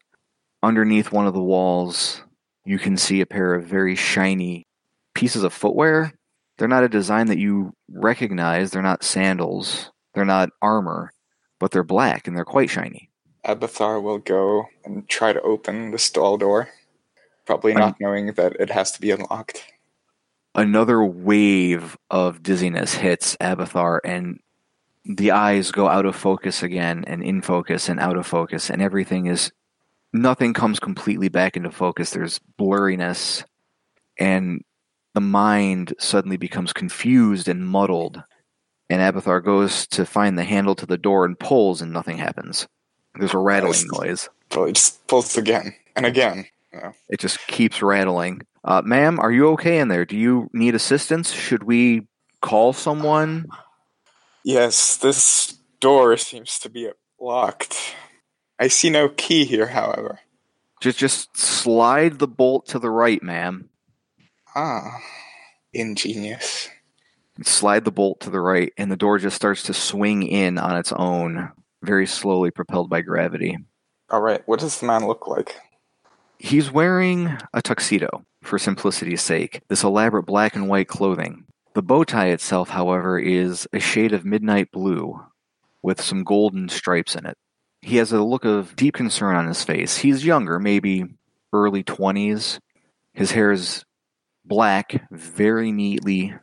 Underneath 0.63 1.11
one 1.11 1.27
of 1.27 1.35
the 1.35 1.43
walls, 1.43 2.23
you 2.65 2.79
can 2.79 2.97
see 2.97 3.21
a 3.21 3.27
pair 3.27 3.53
of 3.53 3.65
very 3.65 3.95
shiny 3.95 4.65
pieces 5.13 5.43
of 5.43 5.53
footwear. 5.53 6.13
They're 6.57 6.67
not 6.67 6.83
a 6.83 6.89
design 6.89 7.27
that 7.27 7.37
you 7.37 7.73
recognize. 7.91 8.71
They're 8.71 8.81
not 8.81 9.03
sandals. 9.03 9.91
They're 10.15 10.25
not 10.25 10.49
armor, 10.63 11.11
but 11.59 11.69
they're 11.69 11.83
black 11.83 12.27
and 12.27 12.35
they're 12.35 12.43
quite 12.43 12.71
shiny. 12.71 13.11
Abathar 13.45 14.01
will 14.01 14.17
go 14.17 14.65
and 14.83 15.07
try 15.07 15.31
to 15.33 15.41
open 15.41 15.91
the 15.91 15.99
stall 15.99 16.37
door, 16.37 16.69
probably 17.45 17.73
not 17.73 17.99
knowing 17.99 18.33
that 18.33 18.53
it 18.59 18.71
has 18.71 18.91
to 18.93 19.01
be 19.01 19.11
unlocked. 19.11 19.63
another 20.55 21.03
wave 21.03 21.97
of 22.09 22.41
dizziness 22.41 22.95
hits 22.95 23.35
Abathar, 23.41 23.99
and 24.03 24.39
the 25.03 25.31
eyes 25.31 25.71
go 25.71 25.87
out 25.87 26.05
of 26.05 26.15
focus 26.15 26.63
again, 26.63 27.03
and 27.05 27.21
in 27.23 27.41
focus, 27.41 27.89
and 27.89 27.99
out 27.99 28.17
of 28.17 28.25
focus, 28.25 28.69
and 28.69 28.81
everything 28.81 29.27
is 29.27 29.51
nothing 30.13 30.53
comes 30.53 30.79
completely 30.79 31.29
back 31.29 31.57
into 31.57 31.71
focus. 31.71 32.11
There's 32.11 32.39
blurriness, 32.59 33.43
and 34.17 34.63
the 35.13 35.21
mind 35.21 35.93
suddenly 35.99 36.37
becomes 36.37 36.73
confused 36.73 37.47
and 37.47 37.67
muddled. 37.67 38.23
And 38.89 39.01
Abathar 39.01 39.43
goes 39.43 39.87
to 39.87 40.05
find 40.05 40.37
the 40.37 40.43
handle 40.43 40.75
to 40.75 40.85
the 40.85 40.97
door 40.97 41.25
and 41.25 41.37
pulls, 41.37 41.81
and 41.81 41.91
nothing 41.91 42.17
happens. 42.17 42.67
There's 43.17 43.33
a 43.33 43.37
rattling 43.37 43.87
noise. 43.91 44.29
Probably 44.49 44.73
just 44.73 45.05
pulls 45.07 45.37
again 45.37 45.75
and 45.95 46.05
again. 46.05 46.45
Know. 46.73 46.93
It 47.09 47.19
just 47.19 47.45
keeps 47.47 47.81
rattling. 47.81 48.41
Uh, 48.63 48.81
ma'am, 48.83 49.19
are 49.19 49.31
you 49.31 49.49
okay 49.49 49.77
in 49.79 49.87
there? 49.87 50.05
Do 50.05 50.17
you 50.17 50.49
need 50.53 50.75
assistance? 50.75 51.31
Should 51.31 51.63
we 51.63 52.07
call 52.41 52.73
someone? 52.73 53.47
Yes, 54.43 54.97
this 54.97 55.57
door 55.79 56.17
seems 56.17 56.59
to 56.59 56.69
be 56.69 56.89
locked. 57.19 57.95
I 58.59 58.67
see 58.67 58.89
no 58.89 59.09
key 59.09 59.45
here, 59.45 59.67
however. 59.67 60.19
Just 60.81 60.97
just 60.99 61.37
slide 61.37 62.19
the 62.19 62.27
bolt 62.27 62.67
to 62.67 62.79
the 62.79 62.89
right, 62.89 63.21
ma'am. 63.23 63.69
Ah, 64.55 64.99
ingenious. 65.73 66.69
Slide 67.43 67.85
the 67.85 67.91
bolt 67.91 68.21
to 68.21 68.29
the 68.29 68.39
right, 68.39 68.71
and 68.77 68.91
the 68.91 68.95
door 68.95 69.17
just 69.17 69.35
starts 69.35 69.63
to 69.63 69.73
swing 69.73 70.23
in 70.23 70.57
on 70.57 70.77
its 70.77 70.93
own, 70.93 71.51
very 71.85 72.07
slowly 72.07 72.51
propelled 72.51 72.89
by 72.89 73.01
gravity. 73.01 73.57
All 74.09 74.21
right, 74.21 74.41
what 74.47 74.59
does 74.59 74.79
the 74.79 74.85
man 74.85 75.07
look 75.07 75.27
like? 75.27 75.55
He's 76.37 76.71
wearing 76.71 77.37
a 77.53 77.61
tuxedo, 77.61 78.25
for 78.43 78.59
simplicity's 78.59 79.21
sake, 79.21 79.61
this 79.67 79.83
elaborate 79.83 80.25
black 80.25 80.55
and 80.55 80.69
white 80.69 80.87
clothing. 80.87 81.45
The 81.73 81.81
bow 81.81 82.03
tie 82.03 82.27
itself, 82.27 82.69
however, 82.69 83.17
is 83.17 83.67
a 83.73 83.79
shade 83.79 84.13
of 84.13 84.25
midnight 84.25 84.71
blue 84.71 85.23
with 85.81 86.01
some 86.01 86.23
golden 86.23 86.69
stripes 86.69 87.15
in 87.15 87.25
it. 87.25 87.37
He 87.81 87.97
has 87.97 88.11
a 88.11 88.23
look 88.23 88.45
of 88.45 88.75
deep 88.75 88.93
concern 88.93 89.35
on 89.35 89.47
his 89.47 89.63
face. 89.63 89.97
He's 89.97 90.25
younger, 90.25 90.59
maybe 90.59 91.05
early 91.51 91.83
20s. 91.83 92.59
His 93.13 93.31
hair 93.31 93.51
is 93.51 93.83
black, 94.43 95.07
very 95.11 95.71
neatly 95.71 96.35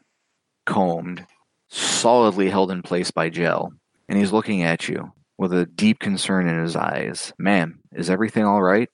combed, 0.67 1.27
solidly 1.69 2.51
held 2.51 2.71
in 2.71 2.83
place 2.83 3.11
by 3.11 3.29
gel, 3.29 3.73
and 4.09 4.19
he's 4.19 4.33
looking 4.33 4.63
at 4.63 4.89
you 4.89 5.13
with 5.43 5.53
a 5.53 5.67
deep 5.67 5.99
concern 5.99 6.49
in 6.49 6.63
his 6.63 6.77
eyes. 6.77 7.33
Ma'am, 7.37 7.81
is 7.93 8.09
everything 8.09 8.45
all 8.45 8.63
right? 8.63 8.89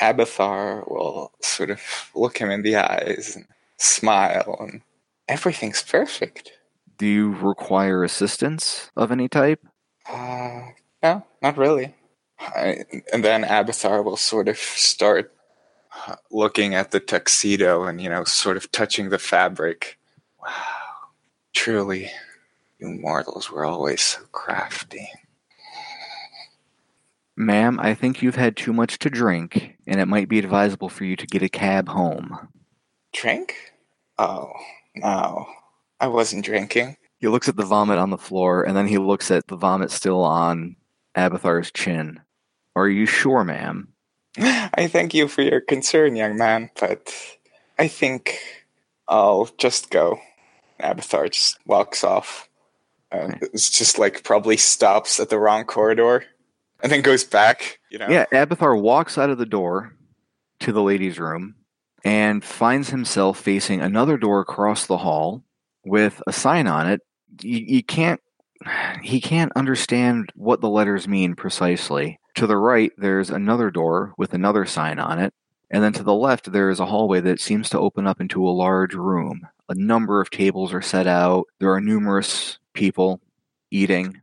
Abathar 0.00 0.90
will 0.90 1.32
sort 1.40 1.70
of 1.70 1.80
look 2.14 2.38
him 2.38 2.50
in 2.50 2.62
the 2.62 2.76
eyes 2.76 3.36
and 3.36 3.46
smile, 3.78 4.56
and 4.60 4.82
everything's 5.28 5.82
perfect. 5.82 6.52
Do 6.98 7.06
you 7.06 7.30
require 7.30 8.02
assistance 8.02 8.90
of 8.96 9.12
any 9.12 9.28
type? 9.28 9.64
Uh, 10.08 10.70
no, 11.02 11.24
not 11.40 11.56
really. 11.56 11.94
I, 12.40 12.84
and 13.12 13.24
then 13.24 13.44
Abathar 13.44 14.04
will 14.04 14.16
sort 14.16 14.48
of 14.48 14.58
start 14.58 15.32
uh, 16.06 16.16
looking 16.30 16.74
at 16.74 16.90
the 16.90 17.00
tuxedo 17.00 17.84
and, 17.84 18.00
you 18.00 18.10
know, 18.10 18.24
sort 18.24 18.56
of 18.56 18.72
touching 18.72 19.10
the 19.10 19.18
fabric. 19.18 19.98
Wow, 20.42 20.52
truly, 21.52 22.10
you 22.78 22.88
mortals 22.88 23.50
were 23.50 23.64
always 23.64 24.00
so 24.00 24.22
crafty. 24.32 25.08
Ma'am, 27.40 27.80
I 27.80 27.94
think 27.94 28.20
you've 28.20 28.36
had 28.36 28.54
too 28.54 28.70
much 28.70 28.98
to 28.98 29.08
drink, 29.08 29.74
and 29.86 29.98
it 29.98 30.04
might 30.04 30.28
be 30.28 30.38
advisable 30.38 30.90
for 30.90 31.06
you 31.06 31.16
to 31.16 31.26
get 31.26 31.42
a 31.42 31.48
cab 31.48 31.88
home. 31.88 32.48
Drink? 33.14 33.54
Oh, 34.18 34.52
no. 34.94 35.46
I 35.98 36.08
wasn't 36.08 36.44
drinking. 36.44 36.98
He 37.16 37.28
looks 37.28 37.48
at 37.48 37.56
the 37.56 37.64
vomit 37.64 37.96
on 37.96 38.10
the 38.10 38.18
floor, 38.18 38.62
and 38.62 38.76
then 38.76 38.86
he 38.86 38.98
looks 38.98 39.30
at 39.30 39.46
the 39.46 39.56
vomit 39.56 39.90
still 39.90 40.22
on 40.22 40.76
Abathar's 41.16 41.72
chin. 41.72 42.20
Are 42.76 42.90
you 42.90 43.06
sure, 43.06 43.42
ma'am? 43.42 43.88
I 44.38 44.86
thank 44.88 45.14
you 45.14 45.26
for 45.26 45.40
your 45.40 45.62
concern, 45.62 46.16
young 46.16 46.36
man, 46.36 46.68
but 46.78 47.10
I 47.78 47.88
think 47.88 48.38
I'll 49.08 49.48
just 49.56 49.88
go. 49.88 50.20
Abathar 50.78 51.30
just 51.30 51.58
walks 51.64 52.04
off. 52.04 52.50
Uh, 53.10 53.32
it's 53.40 53.70
just 53.70 53.98
like 53.98 54.24
probably 54.24 54.58
stops 54.58 55.18
at 55.18 55.30
the 55.30 55.38
wrong 55.38 55.64
corridor 55.64 56.26
and 56.82 56.90
then 56.90 57.02
goes 57.02 57.24
back, 57.24 57.78
you 57.90 57.98
know? 57.98 58.08
Yeah, 58.08 58.26
Abathar 58.32 58.80
walks 58.80 59.18
out 59.18 59.30
of 59.30 59.38
the 59.38 59.46
door 59.46 59.94
to 60.60 60.72
the 60.72 60.82
ladies' 60.82 61.18
room 61.18 61.54
and 62.04 62.44
finds 62.44 62.90
himself 62.90 63.38
facing 63.38 63.80
another 63.80 64.16
door 64.16 64.40
across 64.40 64.86
the 64.86 64.98
hall 64.98 65.44
with 65.84 66.22
a 66.26 66.32
sign 66.32 66.66
on 66.66 66.88
it. 66.88 67.00
You, 67.42 67.58
you 67.58 67.82
can't 67.82 68.20
he 69.02 69.20
can't 69.20 69.52
understand 69.56 70.30
what 70.34 70.60
the 70.60 70.68
letters 70.68 71.08
mean 71.08 71.34
precisely. 71.34 72.18
To 72.34 72.46
the 72.46 72.58
right, 72.58 72.92
there's 72.98 73.30
another 73.30 73.70
door 73.70 74.12
with 74.18 74.34
another 74.34 74.66
sign 74.66 74.98
on 74.98 75.18
it, 75.18 75.32
and 75.70 75.82
then 75.82 75.92
to 75.94 76.02
the 76.02 76.14
left, 76.14 76.52
there 76.52 76.70
is 76.70 76.80
a 76.80 76.86
hallway 76.86 77.20
that 77.20 77.40
seems 77.40 77.70
to 77.70 77.78
open 77.78 78.06
up 78.06 78.20
into 78.20 78.46
a 78.46 78.50
large 78.50 78.94
room. 78.94 79.46
A 79.68 79.74
number 79.74 80.20
of 80.20 80.30
tables 80.30 80.72
are 80.74 80.82
set 80.82 81.06
out. 81.06 81.46
There 81.58 81.72
are 81.72 81.80
numerous 81.80 82.58
people 82.74 83.20
eating. 83.70 84.20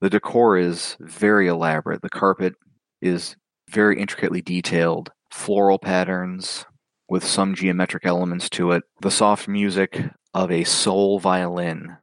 The 0.00 0.10
decor 0.10 0.56
is 0.56 0.96
very 1.00 1.48
elaborate. 1.48 2.02
The 2.02 2.08
carpet 2.08 2.54
is 3.00 3.36
very 3.70 4.00
intricately 4.00 4.42
detailed, 4.42 5.10
floral 5.30 5.78
patterns 5.78 6.64
with 7.08 7.24
some 7.24 7.54
geometric 7.54 8.06
elements 8.06 8.48
to 8.50 8.72
it. 8.72 8.84
The 9.00 9.10
soft 9.10 9.48
music 9.48 10.04
of 10.34 10.50
a 10.50 10.64
soul 10.64 11.18
violin 11.18 11.96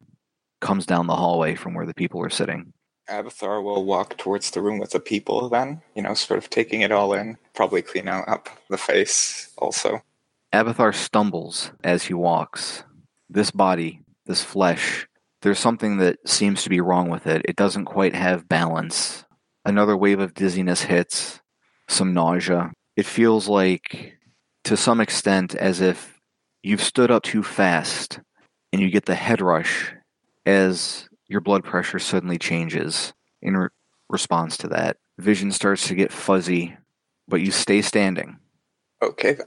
comes 0.61 0.85
down 0.85 1.07
the 1.07 1.15
hallway 1.15 1.55
from 1.55 1.73
where 1.73 1.85
the 1.85 1.93
people 1.93 2.21
are 2.21 2.29
sitting. 2.29 2.73
Abathar 3.09 3.63
will 3.63 3.85
walk 3.85 4.17
towards 4.17 4.49
the 4.51 4.61
room 4.61 4.79
with 4.79 4.91
the 4.91 4.99
people 4.99 5.47
then, 5.47 5.81
you 5.93 6.01
know, 6.01 6.15
sort 6.15 6.39
of 6.39 6.49
taking 6.49 6.81
it 6.81 6.91
all 6.91 7.13
in. 7.13 7.37
Probably 7.53 7.81
clean 7.83 8.07
out 8.07 8.27
up 8.27 8.49
the 8.69 8.77
face 8.77 9.53
also. 9.57 10.01
Abathar 10.51 10.93
stumbles 10.93 11.71
as 11.83 12.03
he 12.05 12.13
walks. 12.13 12.83
This 13.29 13.51
body, 13.51 14.01
this 14.25 14.43
flesh, 14.43 15.07
there's 15.45 15.59
something 15.59 15.97
that 15.97 16.17
seems 16.27 16.63
to 16.63 16.71
be 16.71 16.81
wrong 16.81 17.07
with 17.07 17.27
it. 17.27 17.43
It 17.45 17.55
doesn't 17.55 17.85
quite 17.85 18.15
have 18.15 18.49
balance. 18.49 19.25
Another 19.63 19.95
wave 19.95 20.19
of 20.19 20.33
dizziness 20.33 20.81
hits, 20.81 21.39
some 21.87 22.15
nausea. 22.15 22.71
It 22.97 23.05
feels 23.05 23.47
like, 23.47 24.17
to 24.63 24.75
some 24.75 24.99
extent, 24.99 25.53
as 25.53 25.81
if 25.81 26.19
you've 26.63 26.81
stood 26.81 27.11
up 27.11 27.21
too 27.21 27.43
fast 27.43 28.19
and 28.73 28.81
you 28.81 28.89
get 28.89 29.05
the 29.05 29.13
head 29.13 29.39
rush 29.39 29.93
as 30.47 31.07
your 31.27 31.41
blood 31.41 31.63
pressure 31.63 31.99
suddenly 31.99 32.39
changes 32.39 33.13
in 33.43 33.55
re- 33.55 33.69
response 34.09 34.57
to 34.57 34.67
that. 34.69 34.97
Vision 35.19 35.51
starts 35.51 35.87
to 35.87 35.93
get 35.93 36.11
fuzzy, 36.11 36.75
but 37.27 37.39
you 37.41 37.51
stay 37.51 37.83
standing. 37.83 38.39
Okay 38.99 39.33
then. 39.33 39.45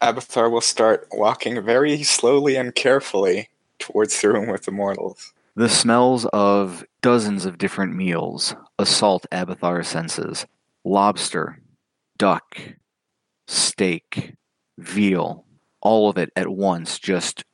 Abathar 0.00 0.50
will 0.50 0.62
start 0.62 1.06
walking 1.12 1.62
very 1.62 2.02
slowly 2.02 2.56
and 2.56 2.74
carefully 2.74 3.50
towards 3.78 4.18
the 4.22 4.32
room 4.32 4.48
with 4.48 4.64
the 4.64 4.72
mortals. 4.72 5.33
The 5.56 5.68
smells 5.68 6.26
of 6.32 6.84
dozens 7.00 7.44
of 7.44 7.58
different 7.58 7.94
meals 7.94 8.56
assault 8.76 9.24
Abathar's 9.30 9.86
senses 9.86 10.46
lobster, 10.84 11.60
duck, 12.18 12.58
steak, 13.46 14.34
veal, 14.78 15.46
all 15.80 16.10
of 16.10 16.18
it 16.18 16.30
at 16.34 16.48
once, 16.48 16.98
just 16.98 17.44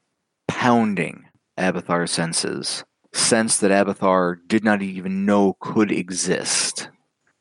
pounding 0.49 1.25
Abathar's 1.59 2.11
senses. 2.11 2.85
Sense 3.13 3.59
that 3.59 3.71
Abathar 3.71 4.37
did 4.47 4.65
not 4.65 4.81
even 4.81 5.27
know 5.27 5.59
could 5.61 5.93
exist. 5.93 6.89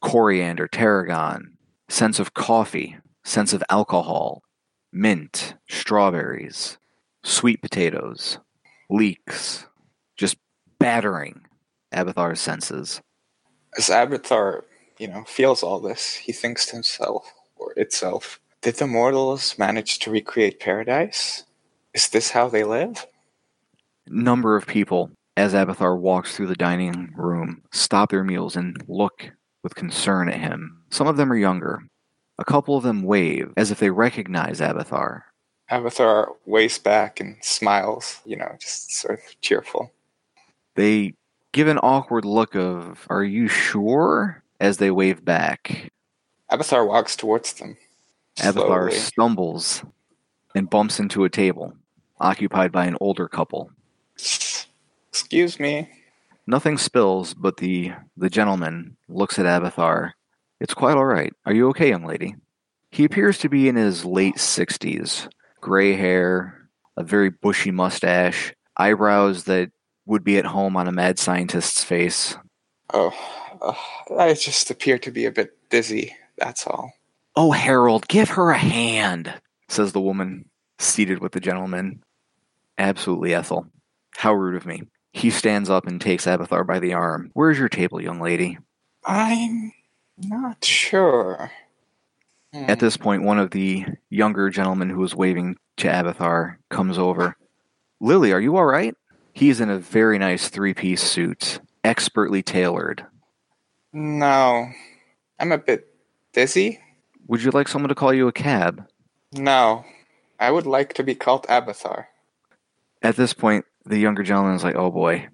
Coriander, 0.01 0.67
tarragon, 0.67 1.53
scents 1.87 2.19
of 2.19 2.33
coffee, 2.33 2.97
scents 3.23 3.53
of 3.53 3.63
alcohol, 3.69 4.43
mint, 4.91 5.55
strawberries, 5.69 6.77
sweet 7.23 7.61
potatoes, 7.61 8.39
leeks, 8.89 9.65
just 10.17 10.35
battering 10.79 11.41
Abathar's 11.93 12.39
senses. 12.39 13.01
As 13.77 13.89
Abathar, 13.89 14.63
you 14.97 15.07
know, 15.07 15.23
feels 15.25 15.63
all 15.63 15.79
this, 15.79 16.15
he 16.15 16.31
thinks 16.31 16.65
to 16.67 16.73
himself, 16.73 17.31
or 17.57 17.73
itself, 17.73 18.39
did 18.61 18.75
the 18.75 18.87
mortals 18.87 19.57
manage 19.57 19.99
to 19.99 20.11
recreate 20.11 20.59
paradise? 20.59 21.43
Is 21.93 22.09
this 22.09 22.31
how 22.31 22.49
they 22.49 22.63
live? 22.63 23.05
Number 24.07 24.55
of 24.55 24.67
people, 24.67 25.11
as 25.37 25.53
Abathar 25.53 25.97
walks 25.97 26.35
through 26.35 26.47
the 26.47 26.55
dining 26.55 27.13
room, 27.15 27.61
stop 27.71 28.09
their 28.09 28.23
meals 28.23 28.55
and 28.55 28.83
look 28.87 29.31
with 29.63 29.75
concern 29.75 30.29
at 30.29 30.39
him. 30.39 30.81
Some 30.89 31.07
of 31.07 31.17
them 31.17 31.31
are 31.31 31.37
younger. 31.37 31.83
A 32.37 32.45
couple 32.45 32.75
of 32.75 32.83
them 32.83 33.03
wave 33.03 33.53
as 33.55 33.71
if 33.71 33.79
they 33.79 33.89
recognize 33.89 34.59
Abathar. 34.59 35.21
Abathar 35.69 36.35
waves 36.45 36.79
back 36.79 37.19
and 37.19 37.37
smiles, 37.41 38.21
you 38.25 38.35
know, 38.35 38.55
just 38.59 38.91
sort 38.91 39.19
of 39.19 39.41
cheerful. 39.41 39.91
They 40.79 41.15
give 41.51 41.67
an 41.67 41.77
awkward 41.79 42.23
look 42.23 42.55
of, 42.55 43.05
Are 43.09 43.23
you 43.23 43.49
sure? 43.49 44.43
as 44.61 44.77
they 44.77 44.91
wave 44.91 45.25
back. 45.25 45.91
Abathar 46.49 46.87
walks 46.87 47.17
towards 47.17 47.51
them. 47.51 47.75
Abathar 48.37 48.89
slowly. 48.89 48.95
stumbles 48.95 49.83
and 50.55 50.69
bumps 50.69 50.97
into 50.97 51.25
a 51.25 51.29
table 51.29 51.73
occupied 52.21 52.71
by 52.71 52.85
an 52.85 52.95
older 53.01 53.27
couple. 53.27 53.71
Excuse 54.15 55.59
me. 55.59 55.89
Nothing 56.47 56.77
spills, 56.77 57.33
but 57.33 57.57
the 57.57 57.91
the 58.15 58.29
gentleman 58.29 58.95
looks 59.09 59.37
at 59.37 59.45
Abathar. 59.45 60.11
It's 60.61 60.73
quite 60.73 60.95
all 60.95 61.05
right. 61.05 61.33
Are 61.45 61.53
you 61.53 61.67
okay, 61.71 61.89
young 61.89 62.05
lady? 62.05 62.35
He 62.89 63.03
appears 63.03 63.37
to 63.39 63.49
be 63.49 63.67
in 63.67 63.75
his 63.75 64.05
late 64.05 64.39
sixties. 64.39 65.27
Gray 65.59 65.93
hair, 65.93 66.69
a 66.95 67.03
very 67.03 67.31
bushy 67.31 67.71
mustache, 67.71 68.53
eyebrows 68.77 69.43
that 69.43 69.71
would 70.09 70.23
be 70.23 70.37
at 70.37 70.45
home 70.45 70.75
on 70.75 70.87
a 70.87 70.91
mad 70.91 71.19
scientist's 71.19 71.83
face. 71.83 72.35
Oh, 72.93 73.13
uh, 73.61 73.73
I 74.17 74.33
just 74.33 74.71
appear 74.71 74.97
to 74.99 75.11
be 75.11 75.25
a 75.25 75.31
bit 75.31 75.51
dizzy, 75.69 76.15
that's 76.37 76.65
all. 76.65 76.91
Oh, 77.35 77.51
Harold, 77.51 78.07
give 78.07 78.29
her 78.29 78.49
a 78.49 78.57
hand, 78.57 79.33
says 79.69 79.93
the 79.93 80.01
woman 80.01 80.49
seated 80.79 81.19
with 81.19 81.33
the 81.33 81.39
gentleman. 81.39 82.01
Absolutely, 82.77 83.35
Ethel. 83.35 83.67
How 84.15 84.33
rude 84.33 84.55
of 84.55 84.65
me. 84.65 84.83
He 85.13 85.29
stands 85.29 85.69
up 85.69 85.85
and 85.85 86.01
takes 86.01 86.25
Abathar 86.25 86.65
by 86.65 86.79
the 86.79 86.93
arm. 86.93 87.29
Where's 87.33 87.59
your 87.59 87.69
table, 87.69 88.01
young 88.01 88.19
lady? 88.19 88.57
I'm 89.05 89.71
not 90.17 90.65
sure. 90.65 91.51
At 92.51 92.79
this 92.79 92.97
point, 92.97 93.23
one 93.23 93.37
of 93.37 93.51
the 93.51 93.85
younger 94.09 94.49
gentlemen 94.49 94.89
who 94.89 94.99
was 94.99 95.15
waving 95.15 95.55
to 95.77 95.87
Abathar 95.87 96.55
comes 96.69 96.97
over. 96.97 97.37
Lily, 98.01 98.31
are 98.31 98.41
you 98.41 98.57
all 98.57 98.65
right? 98.65 98.95
He's 99.39 99.61
in 99.61 99.69
a 99.69 99.79
very 99.79 100.17
nice 100.17 100.49
three 100.49 100.73
piece 100.73 101.01
suit, 101.01 101.61
expertly 101.81 102.43
tailored. 102.43 103.05
No. 103.93 104.67
I'm 105.39 105.53
a 105.53 105.57
bit 105.57 105.87
dizzy? 106.33 106.81
Would 107.29 107.41
you 107.43 107.51
like 107.51 107.69
someone 107.69 107.87
to 107.87 107.95
call 107.95 108.13
you 108.13 108.27
a 108.27 108.33
cab? 108.33 108.85
No. 109.31 109.85
I 110.41 110.51
would 110.51 110.65
like 110.65 110.93
to 110.95 111.03
be 111.03 111.15
called 111.15 111.47
Abathar. 111.47 112.07
At 113.01 113.15
this 113.15 113.33
point, 113.33 113.63
the 113.85 113.97
younger 113.97 114.23
gentleman 114.23 114.55
is 114.55 114.63
like, 114.65 114.75
oh 114.75 114.91
boy. 114.91 115.29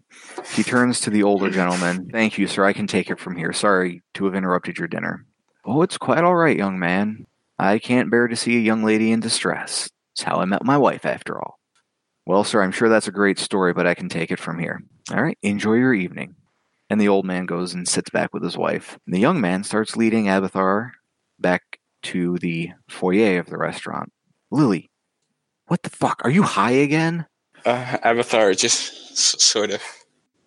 He 0.53 0.61
turns 0.61 0.99
to 1.01 1.09
the 1.09 1.23
older 1.23 1.49
gentleman. 1.49 2.07
Thank 2.11 2.37
you, 2.37 2.45
sir. 2.45 2.63
I 2.63 2.73
can 2.73 2.85
take 2.85 3.09
it 3.09 3.19
from 3.19 3.35
here. 3.35 3.53
Sorry 3.53 4.03
to 4.13 4.25
have 4.25 4.35
interrupted 4.35 4.77
your 4.77 4.87
dinner. 4.87 5.25
Oh, 5.65 5.81
it's 5.81 5.97
quite 5.97 6.23
all 6.23 6.35
right, 6.35 6.55
young 6.55 6.77
man. 6.77 7.25
I 7.57 7.79
can't 7.79 8.11
bear 8.11 8.27
to 8.27 8.35
see 8.35 8.55
a 8.57 8.61
young 8.61 8.83
lady 8.83 9.11
in 9.11 9.19
distress. 9.19 9.89
It's 10.13 10.21
how 10.21 10.41
I 10.41 10.45
met 10.45 10.63
my 10.63 10.77
wife, 10.77 11.05
after 11.07 11.41
all. 11.41 11.57
Well, 12.25 12.43
sir, 12.43 12.61
I'm 12.63 12.71
sure 12.71 12.89
that's 12.89 13.07
a 13.07 13.11
great 13.11 13.37
story, 13.37 13.73
but 13.73 13.85
I 13.85 13.93
can 13.93 14.09
take 14.09 14.31
it 14.31 14.39
from 14.39 14.59
here. 14.59 14.81
All 15.11 15.21
right, 15.21 15.37
enjoy 15.43 15.73
your 15.75 15.93
evening. 15.93 16.35
And 16.89 16.99
the 16.99 17.07
old 17.07 17.25
man 17.25 17.45
goes 17.45 17.73
and 17.73 17.87
sits 17.87 18.09
back 18.09 18.33
with 18.33 18.43
his 18.43 18.57
wife. 18.57 18.97
And 19.05 19.13
the 19.15 19.19
young 19.19 19.41
man 19.41 19.63
starts 19.63 19.95
leading 19.95 20.25
Abathar 20.25 20.91
back 21.39 21.79
to 22.03 22.37
the 22.37 22.71
foyer 22.87 23.39
of 23.39 23.47
the 23.47 23.57
restaurant. 23.57 24.11
Lily, 24.51 24.89
what 25.67 25.83
the 25.83 25.89
fuck? 25.89 26.21
Are 26.23 26.29
you 26.29 26.43
high 26.43 26.71
again? 26.71 27.25
Uh, 27.65 27.97
Abathar 28.03 28.55
just 28.57 29.11
s- 29.11 29.35
sort 29.43 29.71
of. 29.71 29.81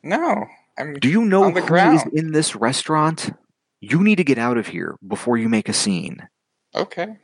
No. 0.02 0.46
I'm. 0.78 0.94
Do 0.94 1.08
you 1.08 1.24
know 1.24 1.50
who 1.50 1.58
is 1.58 1.64
ground. 1.64 2.10
in 2.12 2.30
this 2.32 2.54
restaurant? 2.54 3.30
You 3.80 4.02
need 4.02 4.16
to 4.16 4.24
get 4.24 4.38
out 4.38 4.58
of 4.58 4.68
here 4.68 4.96
before 5.06 5.36
you 5.36 5.48
make 5.48 5.68
a 5.68 5.72
scene. 5.72 6.28
Okay. 6.74 7.16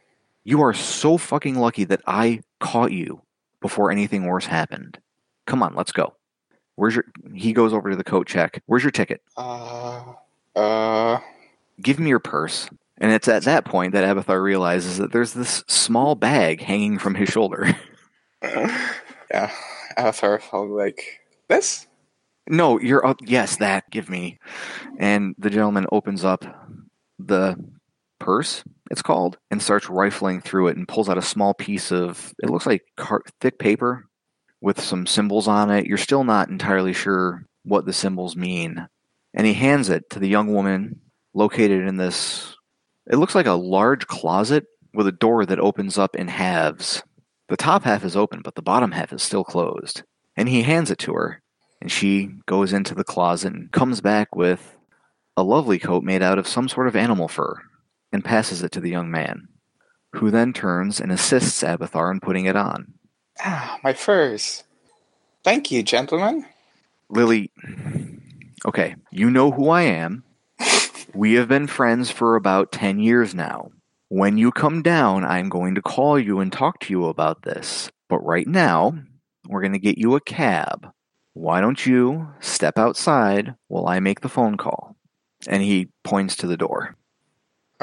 You 0.42 0.62
are 0.62 0.74
so 0.74 1.16
fucking 1.18 1.56
lucky 1.56 1.84
that 1.84 2.02
I 2.06 2.40
caught 2.60 2.90
you 2.92 3.22
before 3.64 3.90
anything 3.90 4.26
worse 4.26 4.44
happened. 4.44 4.98
Come 5.46 5.62
on, 5.62 5.74
let's 5.74 5.90
go. 5.90 6.14
Where's 6.76 6.96
your 6.96 7.06
he 7.32 7.54
goes 7.54 7.72
over 7.72 7.88
to 7.88 7.96
the 7.96 8.04
coat 8.04 8.26
check. 8.26 8.62
Where's 8.66 8.84
your 8.84 8.90
ticket? 8.90 9.22
Uh. 9.38 10.02
Uh. 10.54 11.18
Give 11.80 11.98
me 11.98 12.10
your 12.10 12.18
purse. 12.18 12.68
And 12.98 13.10
it's 13.10 13.26
at 13.26 13.44
that 13.44 13.64
point 13.64 13.94
that 13.94 14.04
Abathar 14.04 14.42
realizes 14.42 14.98
that 14.98 15.12
there's 15.12 15.32
this 15.32 15.64
small 15.66 16.14
bag 16.14 16.60
hanging 16.60 16.98
from 16.98 17.14
his 17.14 17.30
shoulder. 17.30 17.74
yeah. 18.42 19.50
Abathar 19.96 20.42
felt 20.42 20.68
like. 20.68 21.22
This? 21.48 21.86
no, 22.46 22.78
you're 22.78 23.06
up 23.06 23.20
yes, 23.22 23.56
that 23.56 23.90
give 23.90 24.10
me. 24.10 24.38
And 24.98 25.34
the 25.38 25.48
gentleman 25.48 25.86
opens 25.90 26.22
up 26.22 26.44
the 27.18 27.56
purse, 28.18 28.62
it's 28.94 29.02
called, 29.02 29.38
and 29.50 29.60
starts 29.60 29.90
rifling 29.90 30.40
through 30.40 30.68
it 30.68 30.76
and 30.76 30.86
pulls 30.86 31.08
out 31.08 31.18
a 31.18 31.22
small 31.22 31.52
piece 31.52 31.90
of 31.90 32.32
it 32.40 32.48
looks 32.48 32.64
like 32.64 32.84
car- 32.96 33.24
thick 33.40 33.58
paper 33.58 34.06
with 34.60 34.80
some 34.80 35.04
symbols 35.04 35.48
on 35.48 35.68
it. 35.68 35.86
You're 35.86 35.98
still 35.98 36.22
not 36.22 36.48
entirely 36.48 36.92
sure 36.92 37.44
what 37.64 37.86
the 37.86 37.92
symbols 37.92 38.36
mean. 38.36 38.86
And 39.34 39.48
he 39.48 39.52
hands 39.52 39.90
it 39.90 40.08
to 40.10 40.20
the 40.20 40.28
young 40.28 40.54
woman 40.54 41.00
located 41.34 41.88
in 41.88 41.96
this 41.96 42.56
it 43.10 43.16
looks 43.16 43.34
like 43.34 43.46
a 43.46 43.54
large 43.54 44.06
closet 44.06 44.64
with 44.94 45.08
a 45.08 45.12
door 45.12 45.44
that 45.44 45.58
opens 45.58 45.98
up 45.98 46.14
in 46.14 46.28
halves. 46.28 47.02
The 47.48 47.56
top 47.56 47.82
half 47.82 48.04
is 48.04 48.16
open, 48.16 48.42
but 48.42 48.54
the 48.54 48.62
bottom 48.62 48.92
half 48.92 49.12
is 49.12 49.24
still 49.24 49.42
closed. 49.42 50.04
And 50.36 50.48
he 50.48 50.62
hands 50.62 50.92
it 50.92 50.98
to 51.00 51.14
her, 51.14 51.42
and 51.80 51.90
she 51.90 52.30
goes 52.46 52.72
into 52.72 52.94
the 52.94 53.02
closet 53.02 53.52
and 53.52 53.72
comes 53.72 54.00
back 54.00 54.36
with 54.36 54.76
a 55.36 55.42
lovely 55.42 55.80
coat 55.80 56.04
made 56.04 56.22
out 56.22 56.38
of 56.38 56.46
some 56.46 56.68
sort 56.68 56.86
of 56.86 56.94
animal 56.94 57.26
fur 57.26 57.60
and 58.14 58.24
passes 58.24 58.62
it 58.62 58.70
to 58.70 58.80
the 58.80 58.90
young 58.90 59.10
man, 59.10 59.48
who 60.12 60.30
then 60.30 60.52
turns 60.52 61.00
and 61.00 61.10
assists 61.10 61.64
Abathar 61.64 62.12
in 62.12 62.20
putting 62.20 62.44
it 62.44 62.54
on. 62.54 62.94
Ah, 63.40 63.80
my 63.82 63.92
furs. 63.92 64.62
Thank 65.42 65.72
you, 65.72 65.82
gentlemen. 65.82 66.46
Lily, 67.10 67.50
okay, 68.64 68.94
you 69.10 69.30
know 69.30 69.50
who 69.50 69.68
I 69.68 69.82
am. 69.82 70.22
We 71.12 71.34
have 71.34 71.46
been 71.46 71.68
friends 71.68 72.10
for 72.10 72.34
about 72.34 72.72
10 72.72 72.98
years 72.98 73.36
now. 73.36 73.70
When 74.08 74.36
you 74.36 74.50
come 74.50 74.82
down, 74.82 75.24
I'm 75.24 75.48
going 75.48 75.76
to 75.76 75.82
call 75.82 76.18
you 76.18 76.40
and 76.40 76.52
talk 76.52 76.80
to 76.80 76.92
you 76.92 77.06
about 77.06 77.42
this. 77.42 77.88
But 78.08 78.18
right 78.24 78.48
now, 78.48 78.98
we're 79.48 79.60
going 79.60 79.74
to 79.74 79.78
get 79.78 79.96
you 79.96 80.16
a 80.16 80.20
cab. 80.20 80.90
Why 81.34 81.60
don't 81.60 81.86
you 81.86 82.28
step 82.40 82.78
outside 82.78 83.54
while 83.68 83.86
I 83.86 84.00
make 84.00 84.22
the 84.22 84.28
phone 84.28 84.56
call? 84.56 84.96
And 85.46 85.62
he 85.62 85.88
points 86.02 86.34
to 86.36 86.48
the 86.48 86.56
door. 86.56 86.96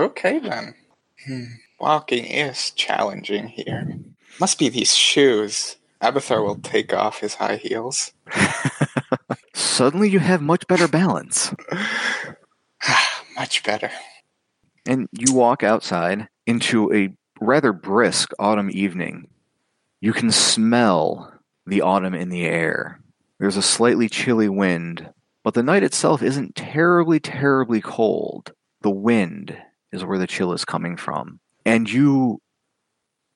Okay 0.02 0.40
then. 0.40 0.74
Hmm. 1.28 1.44
Walking 1.80 2.26
is 2.26 2.72
challenging 2.72 3.48
here. 3.48 4.00
Must 4.40 4.58
be 4.58 4.68
these 4.68 4.96
shoes. 4.96 5.78
Abathar 6.02 6.44
will 6.44 6.56
take 6.56 6.92
off 6.92 7.20
his 7.20 7.36
high 7.36 7.58
heels. 7.58 8.12
Suddenly, 9.54 10.10
you 10.10 10.18
have 10.18 10.42
much 10.42 10.66
better 10.66 10.88
balance. 10.88 11.54
Much 13.36 13.64
better. 13.64 13.92
And 14.88 15.08
you 15.12 15.36
walk 15.36 15.62
outside 15.62 16.28
into 16.48 16.92
a 16.92 17.16
rather 17.40 17.72
brisk 17.72 18.32
autumn 18.40 18.72
evening. 18.72 19.28
You 20.00 20.14
can 20.14 20.32
smell 20.32 21.32
the 21.68 21.82
autumn 21.82 22.16
in 22.16 22.30
the 22.30 22.46
air. 22.46 23.00
There's 23.40 23.58
a 23.58 23.62
slightly 23.62 24.10
chilly 24.10 24.50
wind, 24.50 25.12
but 25.44 25.54
the 25.54 25.64
night 25.64 25.84
itself 25.84 26.24
isn't 26.24 26.56
terribly, 26.56 27.20
terribly 27.20 27.82
cold. 27.82 28.54
The 28.82 28.90
wind 28.90 29.58
is 29.92 30.06
where 30.06 30.18
the 30.18 30.28
chill 30.28 30.54
is 30.54 30.66
coming 30.66 30.98
from. 30.98 31.40
And 31.66 31.92
you 31.92 32.42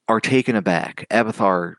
are 0.08 0.22
taken 0.22 0.56
aback. 0.56 1.06
Abathar, 1.10 1.76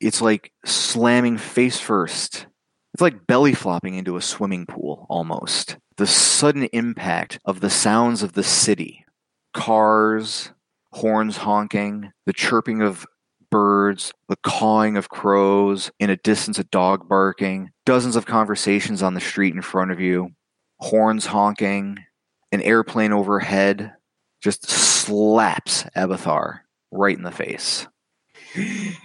it's 0.00 0.20
like 0.20 0.52
slamming 0.64 1.38
face 1.38 1.78
first. 1.78 2.46
It's 2.94 3.02
like 3.02 3.26
belly 3.26 3.52
flopping 3.52 3.94
into 3.94 4.16
a 4.16 4.22
swimming 4.22 4.66
pool 4.66 5.06
almost. 5.10 5.76
The 5.96 6.06
sudden 6.06 6.64
impact 6.72 7.38
of 7.44 7.60
the 7.60 7.70
sounds 7.70 8.22
of 8.22 8.32
the 8.32 8.42
city 8.42 9.04
cars, 9.52 10.52
horns 10.92 11.38
honking, 11.38 12.12
the 12.26 12.32
chirping 12.32 12.82
of 12.82 13.06
birds, 13.50 14.12
the 14.28 14.36
cawing 14.42 14.96
of 14.96 15.08
crows, 15.08 15.90
in 15.98 16.10
a 16.10 16.16
distance, 16.16 16.58
a 16.58 16.64
dog 16.64 17.08
barking, 17.08 17.70
dozens 17.86 18.16
of 18.16 18.26
conversations 18.26 19.02
on 19.02 19.14
the 19.14 19.20
street 19.20 19.54
in 19.54 19.62
front 19.62 19.90
of 19.90 20.00
you, 20.00 20.30
horns 20.78 21.26
honking, 21.26 21.98
an 22.52 22.60
airplane 22.60 23.12
overhead 23.12 23.94
just 24.46 24.70
slaps 24.70 25.82
Abathar 25.96 26.60
right 26.92 27.16
in 27.16 27.24
the 27.24 27.32
face. 27.32 27.88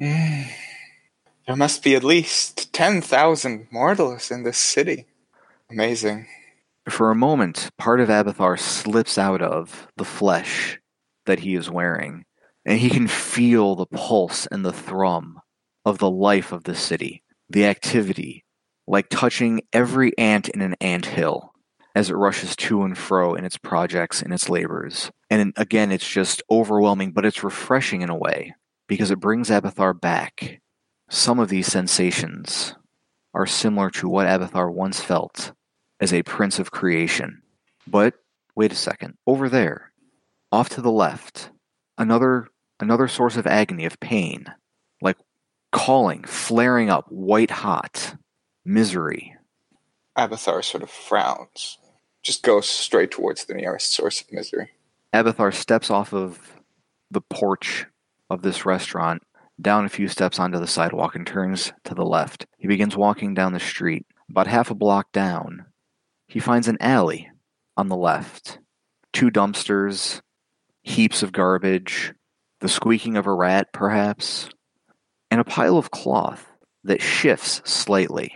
There 0.00 1.56
must 1.56 1.82
be 1.82 1.94
at 1.94 2.04
least 2.04 2.74
10,000 2.74 3.68
mortals 3.70 4.30
in 4.30 4.42
this 4.42 4.58
city. 4.58 5.06
Amazing. 5.70 6.26
For 6.90 7.10
a 7.10 7.14
moment, 7.14 7.70
part 7.78 8.00
of 8.00 8.10
Abathar 8.10 8.58
slips 8.58 9.16
out 9.16 9.40
of 9.40 9.88
the 9.96 10.04
flesh 10.04 10.78
that 11.24 11.38
he 11.38 11.54
is 11.54 11.70
wearing, 11.70 12.26
and 12.66 12.78
he 12.78 12.90
can 12.90 13.08
feel 13.08 13.76
the 13.76 13.86
pulse 13.86 14.46
and 14.48 14.62
the 14.62 14.74
thrum 14.74 15.40
of 15.86 15.96
the 15.96 16.10
life 16.10 16.52
of 16.52 16.64
the 16.64 16.74
city, 16.74 17.22
the 17.48 17.64
activity, 17.64 18.44
like 18.86 19.08
touching 19.08 19.62
every 19.72 20.16
ant 20.18 20.50
in 20.50 20.60
an 20.60 20.74
ant 20.82 21.06
hill 21.06 21.47
as 21.98 22.10
it 22.10 22.14
rushes 22.14 22.54
to 22.54 22.84
and 22.84 22.96
fro 22.96 23.34
in 23.34 23.44
its 23.44 23.58
projects 23.58 24.22
and 24.22 24.32
its 24.32 24.48
labors. 24.48 25.10
And 25.28 25.52
again, 25.56 25.90
it's 25.90 26.08
just 26.08 26.44
overwhelming, 26.48 27.10
but 27.10 27.26
it's 27.26 27.42
refreshing 27.42 28.02
in 28.02 28.08
a 28.08 28.16
way 28.16 28.54
because 28.86 29.10
it 29.10 29.18
brings 29.18 29.50
Abathar 29.50 30.00
back. 30.00 30.60
Some 31.10 31.40
of 31.40 31.48
these 31.48 31.66
sensations 31.66 32.76
are 33.34 33.46
similar 33.46 33.90
to 33.90 34.08
what 34.08 34.28
Abathar 34.28 34.72
once 34.72 35.00
felt 35.00 35.50
as 35.98 36.12
a 36.12 36.22
prince 36.22 36.60
of 36.60 36.70
creation. 36.70 37.42
But 37.84 38.14
wait 38.54 38.70
a 38.70 38.76
second, 38.76 39.14
over 39.26 39.48
there, 39.48 39.90
off 40.52 40.68
to 40.70 40.80
the 40.80 40.92
left, 40.92 41.50
another 41.98 42.46
another 42.78 43.08
source 43.08 43.36
of 43.36 43.44
agony, 43.44 43.86
of 43.86 43.98
pain, 43.98 44.46
like 45.02 45.16
calling, 45.72 46.22
flaring 46.22 46.90
up, 46.90 47.06
white 47.08 47.50
hot, 47.50 48.14
misery. 48.64 49.34
Abathar 50.16 50.62
sort 50.62 50.84
of 50.84 50.90
frowns, 50.90 51.78
just 52.22 52.42
goes 52.42 52.68
straight 52.68 53.10
towards 53.10 53.44
the 53.44 53.54
nearest 53.54 53.94
source 53.94 54.20
of 54.20 54.32
misery. 54.32 54.70
Abathar 55.12 55.52
steps 55.52 55.90
off 55.90 56.12
of 56.12 56.60
the 57.10 57.20
porch 57.20 57.86
of 58.28 58.42
this 58.42 58.66
restaurant, 58.66 59.22
down 59.60 59.84
a 59.84 59.88
few 59.88 60.08
steps 60.08 60.38
onto 60.38 60.58
the 60.58 60.66
sidewalk, 60.66 61.14
and 61.14 61.26
turns 61.26 61.72
to 61.84 61.94
the 61.94 62.04
left. 62.04 62.46
He 62.58 62.68
begins 62.68 62.96
walking 62.96 63.34
down 63.34 63.52
the 63.52 63.60
street. 63.60 64.06
About 64.30 64.46
half 64.46 64.70
a 64.70 64.74
block 64.74 65.10
down, 65.12 65.64
he 66.26 66.38
finds 66.38 66.68
an 66.68 66.76
alley 66.80 67.30
on 67.76 67.88
the 67.88 67.96
left. 67.96 68.58
Two 69.14 69.30
dumpsters, 69.30 70.20
heaps 70.82 71.22
of 71.22 71.32
garbage, 71.32 72.12
the 72.60 72.68
squeaking 72.68 73.16
of 73.16 73.26
a 73.26 73.32
rat, 73.32 73.72
perhaps, 73.72 74.50
and 75.30 75.40
a 75.40 75.44
pile 75.44 75.78
of 75.78 75.90
cloth 75.90 76.46
that 76.84 77.00
shifts 77.00 77.62
slightly. 77.64 78.34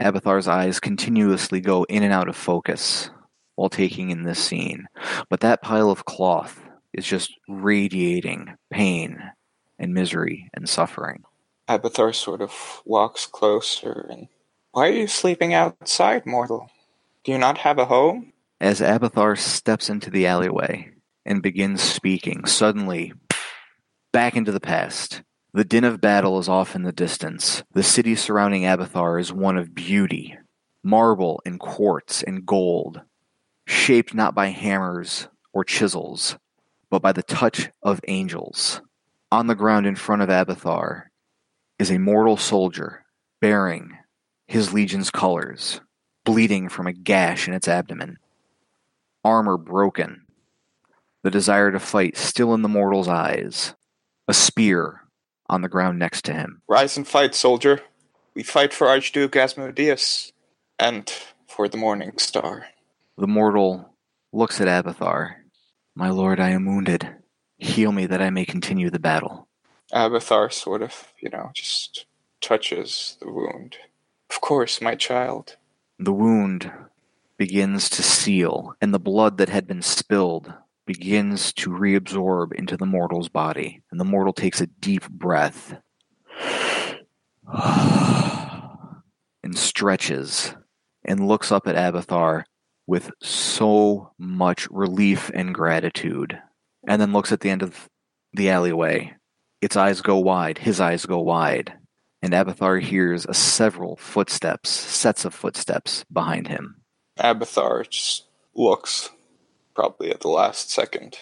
Abathar's 0.00 0.48
eyes 0.48 0.80
continuously 0.80 1.60
go 1.60 1.84
in 1.84 2.02
and 2.02 2.12
out 2.12 2.28
of 2.28 2.36
focus 2.36 3.10
while 3.56 3.68
taking 3.68 4.10
in 4.10 4.22
this 4.22 4.38
scene, 4.38 4.86
but 5.28 5.40
that 5.40 5.62
pile 5.62 5.90
of 5.90 6.04
cloth 6.04 6.60
is 6.92 7.04
just 7.04 7.34
radiating 7.48 8.56
pain 8.70 9.20
and 9.78 9.92
misery 9.92 10.48
and 10.54 10.68
suffering. 10.68 11.24
Abathar 11.68 12.14
sort 12.14 12.40
of 12.40 12.82
walks 12.84 13.26
closer 13.26 14.06
and. 14.08 14.28
Why 14.72 14.88
are 14.88 14.92
you 14.92 15.06
sleeping 15.06 15.54
outside, 15.54 16.26
mortal? 16.26 16.70
Do 17.24 17.32
you 17.32 17.38
not 17.38 17.58
have 17.58 17.78
a 17.78 17.86
home? 17.86 18.32
As 18.60 18.80
Abathar 18.80 19.38
steps 19.38 19.90
into 19.90 20.10
the 20.10 20.26
alleyway 20.26 20.90
and 21.24 21.42
begins 21.42 21.82
speaking, 21.82 22.44
suddenly, 22.44 23.12
back 24.12 24.36
into 24.36 24.52
the 24.52 24.60
past. 24.60 25.22
The 25.52 25.64
din 25.64 25.84
of 25.84 26.00
battle 26.00 26.38
is 26.38 26.48
off 26.48 26.74
in 26.74 26.82
the 26.82 26.92
distance. 26.92 27.62
The 27.72 27.82
city 27.82 28.14
surrounding 28.14 28.62
Abathar 28.62 29.18
is 29.18 29.32
one 29.32 29.56
of 29.56 29.74
beauty, 29.74 30.36
marble 30.82 31.40
and 31.46 31.58
quartz 31.58 32.22
and 32.22 32.44
gold, 32.46 33.00
shaped 33.66 34.14
not 34.14 34.34
by 34.34 34.46
hammers 34.46 35.28
or 35.52 35.64
chisels, 35.64 36.36
but 36.90 37.02
by 37.02 37.12
the 37.12 37.22
touch 37.22 37.70
of 37.82 38.00
angels. 38.08 38.80
On 39.32 39.48
the 39.48 39.54
ground 39.54 39.86
in 39.86 39.96
front 39.96 40.22
of 40.22 40.28
Abathar 40.28 41.04
is 41.78 41.90
a 41.90 41.98
mortal 41.98 42.36
soldier 42.36 43.04
bearing 43.40 43.98
his 44.46 44.72
legion's 44.72 45.10
colors, 45.10 45.80
bleeding 46.24 46.68
from 46.68 46.86
a 46.86 46.92
gash 46.92 47.48
in 47.48 47.54
its 47.54 47.68
abdomen. 47.68 48.18
Armor 49.24 49.58
broken, 49.58 50.22
the 51.22 51.30
desire 51.30 51.72
to 51.72 51.80
fight 51.80 52.16
still 52.16 52.54
in 52.54 52.62
the 52.62 52.68
mortal's 52.68 53.08
eyes, 53.08 53.74
a 54.28 54.34
spear 54.34 55.02
on 55.48 55.62
the 55.62 55.68
ground 55.68 55.98
next 55.98 56.24
to 56.24 56.32
him. 56.32 56.62
Rise 56.68 56.96
and 56.96 57.06
fight, 57.06 57.34
soldier. 57.34 57.80
We 58.34 58.42
fight 58.42 58.72
for 58.72 58.88
Archduke 58.88 59.34
Asmodeus 59.34 60.32
and 60.78 61.12
for 61.48 61.68
the 61.68 61.76
Morning 61.76 62.18
Star. 62.18 62.66
The 63.18 63.26
mortal 63.26 63.94
looks 64.30 64.60
at 64.60 64.68
Abathar. 64.68 65.36
My 65.94 66.10
lord, 66.10 66.38
I 66.38 66.50
am 66.50 66.66
wounded. 66.66 67.16
Heal 67.56 67.90
me 67.90 68.04
that 68.04 68.20
I 68.20 68.28
may 68.28 68.44
continue 68.44 68.90
the 68.90 68.98
battle. 68.98 69.48
Abathar 69.90 70.52
sort 70.52 70.82
of, 70.82 71.14
you 71.18 71.30
know, 71.30 71.50
just 71.54 72.04
touches 72.42 73.16
the 73.22 73.32
wound. 73.32 73.78
Of 74.28 74.42
course, 74.42 74.82
my 74.82 74.96
child. 74.96 75.56
The 75.98 76.12
wound 76.12 76.70
begins 77.38 77.88
to 77.90 78.02
seal, 78.02 78.74
and 78.82 78.92
the 78.92 78.98
blood 78.98 79.38
that 79.38 79.48
had 79.48 79.66
been 79.66 79.80
spilled 79.80 80.52
begins 80.84 81.54
to 81.54 81.70
reabsorb 81.70 82.52
into 82.52 82.76
the 82.76 82.84
mortal's 82.84 83.30
body. 83.30 83.80
And 83.90 83.98
the 83.98 84.04
mortal 84.04 84.34
takes 84.34 84.60
a 84.60 84.66
deep 84.66 85.08
breath 85.08 85.74
and 87.46 87.86
stretches 89.54 90.54
and 91.02 91.26
looks 91.26 91.50
up 91.50 91.66
at 91.66 91.76
Abathar 91.76 92.44
with 92.86 93.10
so 93.20 94.12
much 94.18 94.68
relief 94.70 95.30
and 95.34 95.54
gratitude. 95.54 96.40
And 96.86 97.00
then 97.00 97.12
looks 97.12 97.32
at 97.32 97.40
the 97.40 97.50
end 97.50 97.62
of 97.62 97.88
the 98.32 98.50
alleyway. 98.50 99.14
Its 99.60 99.76
eyes 99.76 100.00
go 100.00 100.18
wide, 100.18 100.58
his 100.58 100.80
eyes 100.80 101.06
go 101.06 101.18
wide, 101.18 101.72
and 102.22 102.32
Abathar 102.32 102.80
hears 102.80 103.26
a 103.26 103.34
several 103.34 103.96
footsteps, 103.96 104.70
sets 104.70 105.24
of 105.24 105.34
footsteps 105.34 106.04
behind 106.12 106.48
him. 106.48 106.82
Abathar 107.18 107.88
just 107.88 108.26
looks, 108.54 109.10
probably 109.74 110.10
at 110.10 110.20
the 110.20 110.28
last 110.28 110.70
second, 110.70 111.18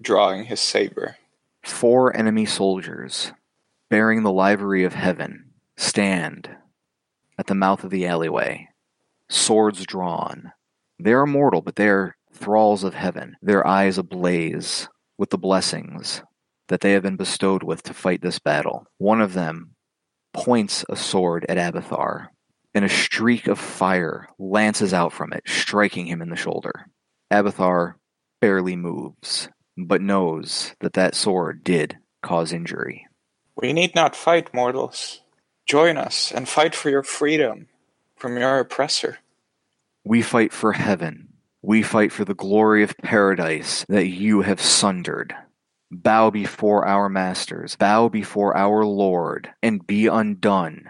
drawing 0.00 0.44
his 0.44 0.60
saber. 0.60 1.16
Four 1.64 2.16
enemy 2.16 2.46
soldiers, 2.46 3.32
bearing 3.88 4.22
the 4.22 4.32
livery 4.32 4.84
of 4.84 4.94
heaven, 4.94 5.50
stand 5.76 6.56
at 7.38 7.46
the 7.46 7.54
mouth 7.54 7.84
of 7.84 7.90
the 7.90 8.06
alleyway, 8.06 8.68
swords 9.28 9.84
drawn. 9.84 10.52
They 11.02 11.14
are 11.14 11.26
mortal, 11.26 11.62
but 11.62 11.74
they 11.74 11.88
are 11.88 12.16
thralls 12.32 12.84
of 12.84 12.94
heaven, 12.94 13.36
their 13.42 13.66
eyes 13.66 13.98
ablaze 13.98 14.88
with 15.18 15.30
the 15.30 15.38
blessings 15.38 16.22
that 16.68 16.80
they 16.80 16.92
have 16.92 17.02
been 17.02 17.16
bestowed 17.16 17.64
with 17.64 17.82
to 17.82 17.94
fight 17.94 18.22
this 18.22 18.38
battle. 18.38 18.86
One 18.98 19.20
of 19.20 19.34
them 19.34 19.74
points 20.32 20.84
a 20.88 20.94
sword 20.94 21.44
at 21.48 21.58
Abathar, 21.58 22.28
and 22.72 22.84
a 22.84 22.88
streak 22.88 23.48
of 23.48 23.58
fire 23.58 24.28
lances 24.38 24.94
out 24.94 25.12
from 25.12 25.32
it, 25.32 25.42
striking 25.44 26.06
him 26.06 26.22
in 26.22 26.30
the 26.30 26.36
shoulder. 26.36 26.86
Abathar 27.32 27.94
barely 28.40 28.76
moves, 28.76 29.48
but 29.76 30.00
knows 30.00 30.72
that 30.78 30.92
that 30.92 31.16
sword 31.16 31.64
did 31.64 31.98
cause 32.22 32.52
injury. 32.52 33.08
We 33.56 33.72
need 33.72 33.96
not 33.96 34.14
fight, 34.14 34.54
mortals. 34.54 35.20
Join 35.66 35.96
us 35.96 36.30
and 36.30 36.48
fight 36.48 36.76
for 36.76 36.90
your 36.90 37.02
freedom 37.02 37.66
from 38.16 38.36
your 38.38 38.60
oppressor. 38.60 39.18
We 40.04 40.22
fight 40.22 40.52
for 40.52 40.72
heaven. 40.72 41.28
We 41.62 41.82
fight 41.82 42.10
for 42.10 42.24
the 42.24 42.34
glory 42.34 42.82
of 42.82 42.96
paradise 42.98 43.84
that 43.88 44.08
you 44.08 44.42
have 44.42 44.60
sundered. 44.60 45.32
Bow 45.92 46.30
before 46.30 46.84
our 46.86 47.08
masters, 47.08 47.76
bow 47.76 48.08
before 48.08 48.56
our 48.56 48.84
Lord, 48.84 49.50
and 49.62 49.86
be 49.86 50.08
undone 50.08 50.86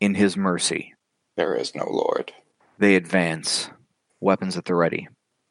in 0.00 0.16
his 0.16 0.36
mercy. 0.36 0.94
There 1.36 1.54
is 1.54 1.72
no 1.74 1.84
lord. 1.88 2.32
They 2.78 2.96
advance, 2.96 3.70
weapons 4.20 4.56
at 4.56 4.64
the 4.64 4.74
ready. 4.74 5.06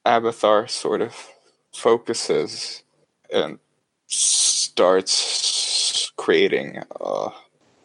Abathar 0.05 0.69
sort 0.69 1.01
of 1.01 1.29
focuses 1.73 2.83
and 3.31 3.59
starts 4.07 6.11
creating 6.17 6.81
a 6.99 7.29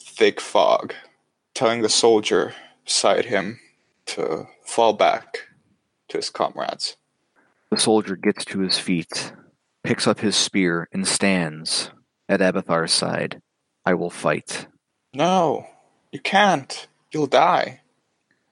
thick 0.01 0.41
fog, 0.41 0.95
telling 1.55 1.83
the 1.83 1.89
soldier 1.89 2.55
beside 2.85 3.27
him 3.27 3.61
to 4.07 4.49
fall 4.73 4.95
back 4.95 5.49
to 6.09 6.17
his 6.17 6.31
comrades. 6.31 6.97
The 7.71 7.77
soldier 7.79 8.17
gets 8.17 8.45
to 8.47 8.61
his 8.61 8.79
feet, 8.79 9.35
picks 9.85 10.07
up 10.07 10.21
his 10.21 10.35
spear, 10.35 10.89
and 10.93 11.07
stands 11.07 11.91
at 12.27 12.41
Abathar's 12.41 12.93
side. 12.93 13.43
I 13.85 13.93
will 13.95 14.11
fight. 14.11 14.67
No, 15.13 15.67
you 16.11 16.21
can't. 16.21 16.87
You'll 17.13 17.27
die. 17.27 17.83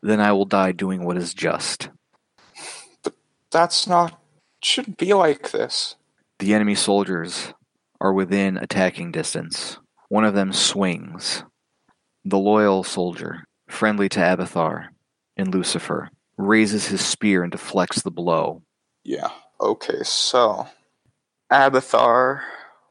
Then 0.02 0.20
I 0.20 0.33
will 0.33 0.44
die 0.44 0.72
doing 0.72 1.04
what 1.04 1.16
is 1.16 1.33
just. 1.33 1.88
But 3.02 3.14
that's 3.50 3.87
not. 3.87 4.20
Shouldn't 4.62 4.98
be 4.98 5.14
like 5.14 5.52
this. 5.52 5.96
The 6.38 6.52
enemy 6.52 6.74
soldiers 6.74 7.54
are 7.98 8.12
within 8.12 8.59
attacking 8.59 9.12
distance. 9.12 9.78
One 10.09 10.24
of 10.24 10.35
them 10.35 10.52
swings. 10.52 11.44
The 12.26 12.38
loyal 12.38 12.85
soldier, 12.85 13.44
friendly 13.68 14.11
to 14.11 14.20
Abathar 14.20 14.88
and 15.40 15.53
Lucifer, 15.55 16.11
raises 16.37 16.87
his 16.87 17.05
spear 17.05 17.42
and 17.42 17.53
deflects 17.53 18.03
the 18.03 18.11
blow. 18.11 18.62
Yeah. 19.05 19.31
Okay, 19.61 20.03
so 20.03 20.68
Abathar 21.50 22.42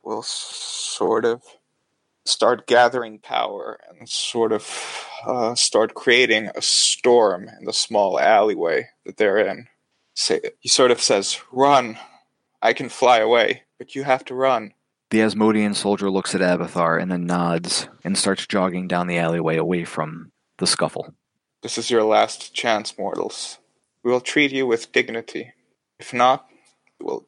will 0.03 0.21
sort 0.23 1.25
of 1.25 1.41
start 2.25 2.67
gathering 2.67 3.19
power 3.19 3.79
and 3.89 4.07
sort 4.07 4.51
of 4.51 5.07
uh, 5.25 5.55
start 5.55 5.93
creating 5.95 6.49
a 6.55 6.61
storm 6.61 7.49
in 7.59 7.65
the 7.65 7.73
small 7.73 8.19
alleyway 8.19 8.87
that 9.05 9.17
they're 9.17 9.37
in. 9.37 9.67
Say, 10.13 10.41
he 10.59 10.69
sort 10.69 10.91
of 10.91 11.01
says, 11.01 11.39
"Run! 11.51 11.97
I 12.61 12.73
can 12.73 12.89
fly 12.89 13.19
away, 13.19 13.63
but 13.77 13.95
you 13.95 14.03
have 14.03 14.25
to 14.25 14.35
run." 14.35 14.73
The 15.11 15.21
Asmodean 15.21 15.73
soldier 15.73 16.11
looks 16.11 16.35
at 16.35 16.41
Abathar 16.41 17.01
and 17.01 17.11
then 17.11 17.25
nods 17.25 17.87
and 18.03 18.17
starts 18.17 18.45
jogging 18.45 18.87
down 18.87 19.07
the 19.07 19.17
alleyway 19.17 19.57
away 19.57 19.85
from 19.85 20.31
the 20.59 20.67
scuffle. 20.67 21.15
This 21.61 21.77
is 21.77 21.91
your 21.91 22.03
last 22.03 22.53
chance, 22.53 22.97
mortals. 22.97 23.59
We 24.03 24.11
will 24.11 24.21
treat 24.21 24.51
you 24.51 24.65
with 24.65 24.91
dignity. 24.91 25.53
If 25.99 26.13
not, 26.13 26.47
you 26.99 27.05
will. 27.05 27.25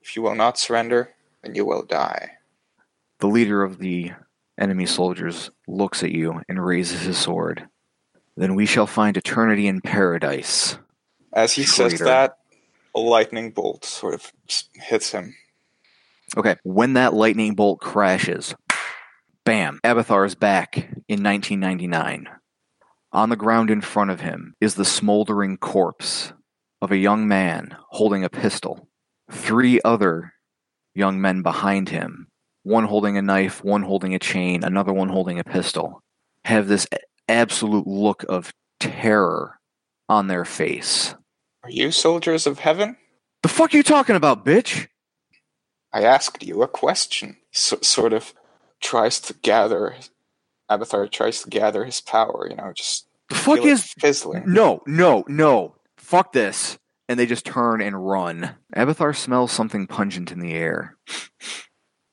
If 0.00 0.16
you 0.16 0.22
will 0.22 0.34
not 0.34 0.58
surrender, 0.58 1.14
then 1.42 1.54
you 1.54 1.64
will 1.64 1.82
die. 1.82 2.32
The 3.18 3.26
leader 3.26 3.62
of 3.62 3.78
the 3.78 4.12
enemy 4.58 4.86
soldiers 4.86 5.50
looks 5.66 6.02
at 6.02 6.12
you 6.12 6.42
and 6.48 6.64
raises 6.64 7.02
his 7.02 7.18
sword. 7.18 7.68
Then 8.36 8.54
we 8.54 8.66
shall 8.66 8.86
find 8.86 9.16
eternity 9.16 9.66
in 9.66 9.80
paradise. 9.80 10.78
As 11.32 11.52
he 11.52 11.64
says 11.64 11.98
that, 12.00 12.38
a 12.94 13.00
lightning 13.00 13.50
bolt 13.50 13.84
sort 13.84 14.14
of 14.14 14.32
hits 14.74 15.12
him. 15.12 15.34
Okay, 16.36 16.56
when 16.64 16.94
that 16.94 17.14
lightning 17.14 17.54
bolt 17.54 17.80
crashes, 17.80 18.54
bam, 19.44 19.80
Abathar 19.84 20.26
is 20.26 20.34
back 20.34 20.76
in 21.08 21.22
1999. 21.22 22.28
On 23.14 23.28
the 23.28 23.36
ground 23.36 23.70
in 23.70 23.80
front 23.80 24.10
of 24.10 24.20
him 24.20 24.54
is 24.60 24.74
the 24.74 24.84
smoldering 24.84 25.56
corpse 25.56 26.32
of 26.82 26.90
a 26.90 26.96
young 26.96 27.28
man 27.28 27.76
holding 27.90 28.24
a 28.24 28.28
pistol. 28.28 28.88
Three 29.30 29.80
other 29.84 30.32
young 30.96 31.20
men 31.20 31.42
behind 31.42 31.90
him, 31.90 32.26
one 32.64 32.86
holding 32.86 33.16
a 33.16 33.22
knife, 33.22 33.62
one 33.62 33.82
holding 33.82 34.16
a 34.16 34.18
chain, 34.18 34.64
another 34.64 34.92
one 34.92 35.10
holding 35.10 35.38
a 35.38 35.44
pistol, 35.44 36.02
have 36.44 36.66
this 36.66 36.88
absolute 37.28 37.86
look 37.86 38.24
of 38.28 38.52
terror 38.80 39.60
on 40.08 40.26
their 40.26 40.44
face. 40.44 41.14
Are 41.62 41.70
you 41.70 41.92
soldiers 41.92 42.48
of 42.48 42.58
heaven? 42.58 42.96
The 43.44 43.48
fuck 43.48 43.72
are 43.72 43.76
you 43.76 43.84
talking 43.84 44.16
about, 44.16 44.44
bitch? 44.44 44.88
I 45.92 46.02
asked 46.02 46.42
you 46.42 46.62
a 46.62 46.68
question. 46.68 47.36
So, 47.52 47.78
sort 47.80 48.12
of 48.12 48.34
tries 48.80 49.20
to 49.20 49.34
gather. 49.34 49.94
Abathar 50.70 51.10
tries 51.10 51.42
to 51.42 51.50
gather 51.50 51.84
his 51.84 52.00
power. 52.00 52.46
You 52.50 52.56
know, 52.56 52.72
just 52.74 53.06
The 53.28 53.34
fuck 53.34 53.64
is 53.64 53.84
fizzling. 53.98 54.44
No, 54.46 54.80
no, 54.86 55.24
no. 55.28 55.76
Fuck 55.96 56.32
this. 56.32 56.78
And 57.08 57.18
they 57.18 57.26
just 57.26 57.44
turn 57.44 57.82
and 57.82 58.06
run. 58.06 58.56
Abathar 58.74 59.14
smells 59.14 59.52
something 59.52 59.86
pungent 59.86 60.32
in 60.32 60.40
the 60.40 60.54
air. 60.54 60.96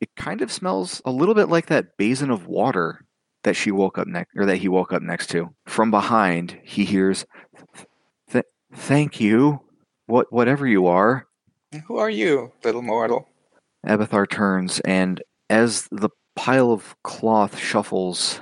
It 0.02 0.10
kind 0.18 0.42
of 0.42 0.52
smells 0.52 1.02
a 1.06 1.12
little 1.12 1.36
bit 1.36 1.48
like 1.48 1.68
that 1.68 1.96
basin 1.98 2.30
of 2.30 2.48
water 2.48 3.06
that 3.44 3.56
she 3.56 3.72
woke 3.72 3.98
up 3.98 4.08
next 4.08 4.32
or 4.36 4.46
that 4.46 4.58
he 4.58 4.68
woke 4.68 4.92
up 4.92 5.02
next 5.02 5.28
to. 5.30 5.54
From 5.66 5.92
behind, 5.92 6.60
he 6.64 6.84
hears 6.86 7.26
Th- 8.32 8.46
thank 8.74 9.20
you. 9.22 9.62
What 10.08 10.28
whatever 10.32 10.68
you 10.68 10.88
are. 10.88 11.28
Who 11.88 11.98
are 11.98 12.10
you, 12.10 12.52
little 12.64 12.82
mortal? 12.82 13.30
Abathar 13.86 14.30
turns 14.30 14.80
and 14.82 15.22
as 15.50 15.88
the 15.92 16.10
pile 16.36 16.72
of 16.72 16.96
cloth 17.04 17.58
shuffles 17.58 18.41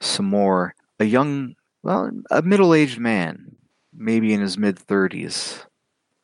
some 0.00 0.26
more, 0.26 0.74
a 0.98 1.04
young 1.04 1.54
well, 1.82 2.10
a 2.30 2.42
middle-aged 2.42 2.98
man, 2.98 3.56
maybe 3.94 4.34
in 4.34 4.40
his 4.40 4.58
mid-thirties, 4.58 5.64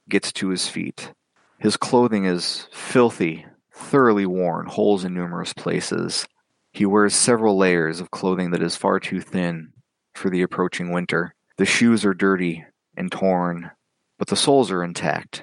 gets 0.09 0.33
to 0.35 0.49
his 0.49 0.69
feet. 0.69 1.12
His 1.59 1.77
clothing 1.79 2.27
is 2.27 2.69
filthy, 2.73 3.47
thoroughly 3.73 4.27
worn, 4.27 4.66
holes 4.66 5.05
in 5.05 5.14
numerous 5.14 5.55
places. 5.55 6.27
He 6.73 6.85
wears 6.85 7.14
several 7.14 7.57
layers 7.57 8.01
of 8.01 8.11
clothing 8.11 8.51
that 8.51 8.62
is 8.62 8.77
far 8.77 9.01
too 9.01 9.21
thin 9.21 9.73
for 10.14 10.29
the 10.29 10.42
approaching 10.42 10.92
winter. 10.92 11.35
The 11.57 11.64
shoes 11.64 12.05
are 12.05 12.12
dirty 12.12 12.64
and 12.95 13.11
torn, 13.11 13.71
but 14.19 14.29
the 14.29 14.37
soles 14.37 14.71
are 14.71 14.85
intact, 14.85 15.42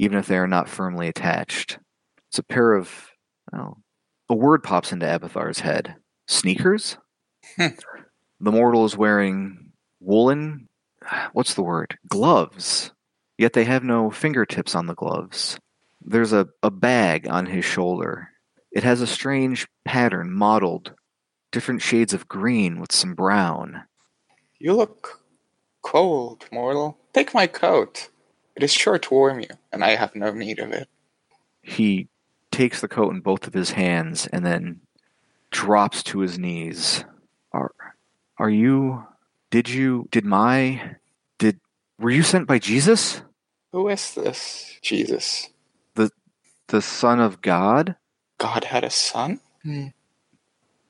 even 0.00 0.18
if 0.18 0.26
they 0.26 0.36
are 0.36 0.48
not 0.48 0.68
firmly 0.68 1.06
attached. 1.06 1.78
It's 2.28 2.40
a 2.40 2.42
pair 2.42 2.72
of, 2.72 3.12
oh, 3.52 3.76
a 4.28 4.34
word 4.34 4.62
pops 4.62 4.92
into 4.92 5.06
Abathar's 5.06 5.60
head. 5.60 5.96
Sneakers? 6.26 6.96
Hmm. 7.56 7.68
The 8.40 8.52
mortal 8.52 8.84
is 8.84 8.96
wearing 8.96 9.72
woolen, 10.00 10.68
what's 11.32 11.54
the 11.54 11.62
word? 11.62 11.98
Gloves. 12.08 12.92
Yet 13.38 13.52
they 13.52 13.64
have 13.64 13.84
no 13.84 14.10
fingertips 14.10 14.74
on 14.74 14.86
the 14.86 14.94
gloves. 14.94 15.58
There's 16.00 16.32
a, 16.32 16.48
a 16.62 16.70
bag 16.70 17.28
on 17.28 17.46
his 17.46 17.64
shoulder. 17.64 18.28
It 18.72 18.84
has 18.84 19.00
a 19.00 19.06
strange 19.06 19.66
pattern 19.84 20.32
modeled, 20.32 20.94
different 21.52 21.82
shades 21.82 22.12
of 22.12 22.28
green 22.28 22.80
with 22.80 22.92
some 22.92 23.14
brown. 23.14 23.84
You 24.58 24.74
look 24.74 25.20
cold, 25.82 26.46
mortal. 26.52 26.98
Take 27.12 27.34
my 27.34 27.46
coat. 27.46 28.08
It 28.56 28.62
is 28.62 28.72
sure 28.72 28.98
to 28.98 29.14
warm 29.14 29.40
you, 29.40 29.48
and 29.72 29.84
I 29.84 29.96
have 29.96 30.14
no 30.14 30.30
need 30.32 30.58
of 30.58 30.72
it. 30.72 30.88
He 31.62 32.08
takes 32.54 32.80
the 32.80 32.88
coat 32.88 33.12
in 33.12 33.20
both 33.20 33.46
of 33.46 33.52
his 33.52 33.72
hands 33.72 34.28
and 34.28 34.46
then 34.46 34.80
drops 35.50 36.02
to 36.04 36.20
his 36.20 36.38
knees. 36.38 37.04
Are 37.52 37.72
are 38.38 38.50
you 38.50 39.04
did 39.50 39.68
you 39.68 40.08
did 40.10 40.24
my 40.24 40.96
did 41.38 41.60
were 41.98 42.10
you 42.10 42.22
sent 42.22 42.46
by 42.46 42.58
Jesus? 42.58 43.22
Who 43.72 43.88
is 43.88 44.14
this, 44.14 44.78
Jesus? 44.82 45.50
The 45.94 46.10
the 46.68 46.80
son 46.80 47.20
of 47.20 47.40
God? 47.40 47.96
God 48.38 48.64
had 48.64 48.84
a 48.84 48.90
son? 48.90 49.40
Hmm. 49.62 49.88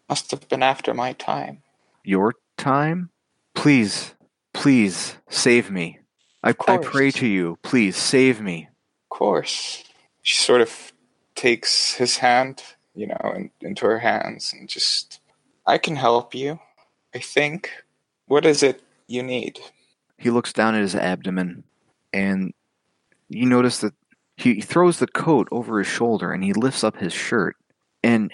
Must 0.09 0.31
have 0.33 0.49
been 0.49 0.63
after 0.63 0.93
my 0.93 1.15
time. 1.15 1.63
Your 2.05 2.35
time? 2.59 3.11
Please, 3.55 4.15
please 4.53 5.17
save 5.31 5.71
me. 5.71 6.01
I, 6.43 6.55
I 6.69 6.77
pray 6.77 7.11
to 7.13 7.27
you, 7.27 7.59
please 7.63 7.97
save 7.97 8.41
me. 8.41 8.69
Of 9.05 9.17
course. 9.17 9.83
She 10.21 10.35
sort 10.35 10.61
of 10.61 10.94
takes 11.45 11.93
his 11.93 12.17
hand, 12.17 12.63
you 12.95 13.07
know, 13.07 13.33
in, 13.37 13.51
into 13.61 13.85
her 13.85 13.99
hands 13.99 14.55
and 14.59 14.67
just, 14.67 15.21
I 15.67 15.77
can 15.77 15.95
help 15.95 16.35
you. 16.35 16.59
I 17.15 17.19
think. 17.19 17.71
What 18.29 18.47
is 18.47 18.63
it 18.63 18.81
you 19.09 19.23
need? 19.23 19.61
He 20.17 20.31
looks 20.31 20.55
down 20.55 20.75
at 20.75 20.81
his 20.81 20.95
abdomen 20.95 21.63
and 22.15 22.55
you 23.29 23.45
notice 23.45 23.79
that 23.81 23.93
he 24.39 24.63
throws 24.63 24.99
the 24.99 25.07
coat 25.07 25.47
over 25.53 25.79
his 25.79 25.87
shoulder 25.87 26.33
and 26.33 26.43
he 26.43 26.55
lifts 26.55 26.83
up 26.83 26.97
his 26.97 27.13
shirt 27.13 27.57
and 28.03 28.33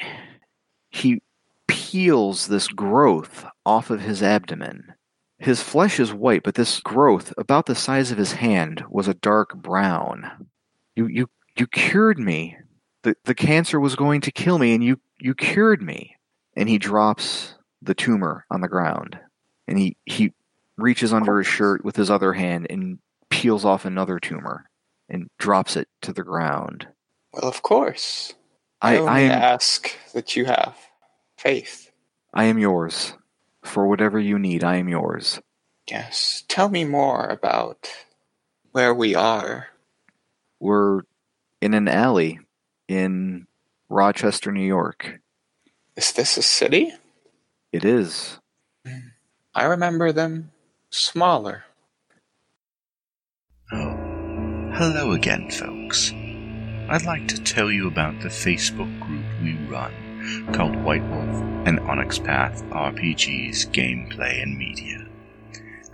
he 0.91 1.21
peels 1.67 2.47
this 2.47 2.69
growth 2.69 3.45
off 3.67 3.91
of 3.91 4.01
his 4.01 4.23
abdomen. 4.23 4.95
His 5.39 5.61
flesh 5.61 5.99
is 5.99 6.15
white, 6.15 6.45
but 6.45 6.55
this 6.55 6.79
growth, 6.79 7.35
about 7.37 7.67
the 7.67 7.75
size 7.75 8.13
of 8.13 8.19
his 8.19 8.33
hand, 8.33 8.85
was 8.89 9.09
a 9.09 9.15
dark 9.15 9.57
brown. 9.57 10.47
You 10.95 11.09
you 11.09 11.29
you 11.57 11.67
cured 11.67 12.21
me. 12.21 12.57
The 13.03 13.17
the 13.25 13.35
cancer 13.35 13.81
was 13.81 13.97
going 13.97 14.23
to 14.23 14.33
kill 14.33 14.59
me 14.59 14.75
and 14.75 14.85
you 14.85 15.01
you 15.19 15.35
cured 15.35 15.83
me. 15.83 16.17
And 16.57 16.69
he 16.69 16.79
drops 16.79 17.55
the 17.81 17.95
tumor 17.95 18.45
on 18.51 18.61
the 18.61 18.69
ground. 18.69 19.19
And 19.67 19.79
he 19.79 19.97
he 20.05 20.33
reaches 20.77 21.13
under 21.13 21.39
his 21.39 21.47
shirt 21.47 21.85
with 21.85 21.97
his 21.97 22.11
other 22.11 22.33
hand 22.33 22.67
and 22.71 22.99
peels 23.29 23.65
off 23.65 23.85
another 23.85 24.19
tumor 24.19 24.69
and 25.09 25.29
drops 25.39 25.77
it 25.77 25.89
to 26.03 26.13
the 26.13 26.25
ground. 26.25 26.89
Well, 27.33 27.49
of 27.49 27.63
course. 27.63 28.35
I, 28.83 28.97
I, 28.97 29.05
I 29.05 29.21
am 29.21 29.31
ask 29.33 29.95
that 30.15 30.37
you 30.37 30.47
have 30.47 30.77
faith. 31.37 31.91
I 32.33 32.45
am 32.45 32.59
yours. 32.59 33.15
For 33.63 33.87
whatever 33.87 34.19
you 34.19 34.39
need, 34.39 34.65
I 34.65 34.77
am 34.77 34.89
yours. 34.89 35.41
Yes. 35.89 36.45
Tell 36.49 36.69
me 36.69 36.85
more 36.85 37.27
about 37.27 37.91
where 38.73 38.95
we 38.95 39.15
are. 39.15 39.69
We're 40.61 41.03
in 41.61 41.75
an 41.75 41.89
alley 41.89 42.41
in 42.91 43.47
Rochester, 43.89 44.51
New 44.51 44.67
York. 44.67 45.21
Is 45.95 46.13
this 46.13 46.37
a 46.37 46.43
city? 46.43 46.93
It 47.73 47.85
is. 47.85 48.41
I 49.55 49.65
remember 49.65 50.11
them 50.11 50.51
smaller. 50.91 51.65
Oh, 53.73 53.97
hello 54.75 55.13
again, 55.13 55.51
folks. 55.53 56.13
I'd 56.89 57.05
like 57.07 57.29
to 57.29 57.41
tell 57.45 57.71
you 57.71 57.87
about 57.87 58.21
the 58.21 58.29
Facebook 58.29 59.01
group 59.01 59.25
we 59.41 59.55
run 59.69 59.95
called 60.53 60.75
White 60.83 61.09
Wolf 61.09 61.67
and 61.67 61.79
Onyx 61.81 62.19
Path 62.19 62.65
RPGs 62.71 63.69
Gameplay 63.71 64.43
and 64.43 64.59
Media. 64.59 65.07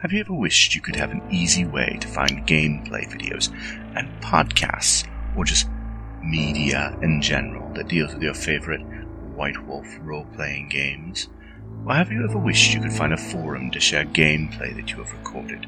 Have 0.00 0.12
you 0.12 0.20
ever 0.20 0.32
wished 0.32 0.74
you 0.74 0.80
could 0.80 0.96
have 0.96 1.10
an 1.10 1.22
easy 1.30 1.66
way 1.66 1.98
to 2.00 2.08
find 2.08 2.46
gameplay 2.46 3.06
videos 3.06 3.52
and 3.94 4.08
podcasts, 4.22 5.06
or 5.36 5.44
just 5.44 5.68
media 6.26 6.96
in 7.02 7.22
general 7.22 7.72
that 7.74 7.88
deals 7.88 8.14
with 8.14 8.22
your 8.22 8.34
favorite 8.34 8.82
White 9.34 9.64
Wolf 9.66 9.86
role 10.02 10.26
playing 10.34 10.68
games? 10.68 11.28
Or 11.86 11.94
have 11.94 12.10
you 12.10 12.24
ever 12.24 12.38
wished 12.38 12.74
you 12.74 12.80
could 12.80 12.92
find 12.92 13.12
a 13.12 13.16
forum 13.16 13.70
to 13.70 13.80
share 13.80 14.04
gameplay 14.04 14.74
that 14.74 14.90
you 14.90 14.98
have 14.98 15.12
recorded? 15.12 15.66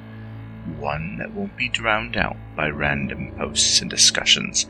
One 0.79 1.19
that 1.19 1.33
won't 1.33 1.57
be 1.57 1.69
drowned 1.69 2.17
out 2.17 2.37
by 2.57 2.69
random 2.71 3.33
posts 3.37 3.81
and 3.81 3.91
discussions, 3.91 4.69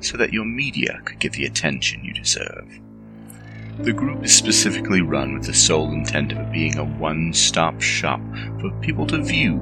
so 0.00 0.16
that 0.18 0.32
your 0.32 0.44
media 0.44 1.00
could 1.04 1.18
get 1.18 1.32
the 1.32 1.46
attention 1.46 2.04
you 2.04 2.12
deserve. 2.12 2.80
The 3.78 3.92
group 3.92 4.24
is 4.24 4.34
specifically 4.34 5.02
run 5.02 5.34
with 5.34 5.44
the 5.44 5.54
sole 5.54 5.92
intent 5.92 6.32
of 6.32 6.38
it 6.38 6.52
being 6.52 6.78
a 6.78 6.84
one 6.84 7.32
stop 7.32 7.80
shop 7.80 8.20
for 8.60 8.70
people 8.80 9.06
to 9.08 9.22
view 9.22 9.58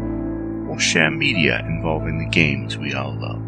or 0.69 0.79
share 0.79 1.11
media 1.11 1.61
involving 1.67 2.19
the 2.19 2.31
games 2.31 2.77
we 2.77 2.95
all 2.95 3.15
love. 3.15 3.43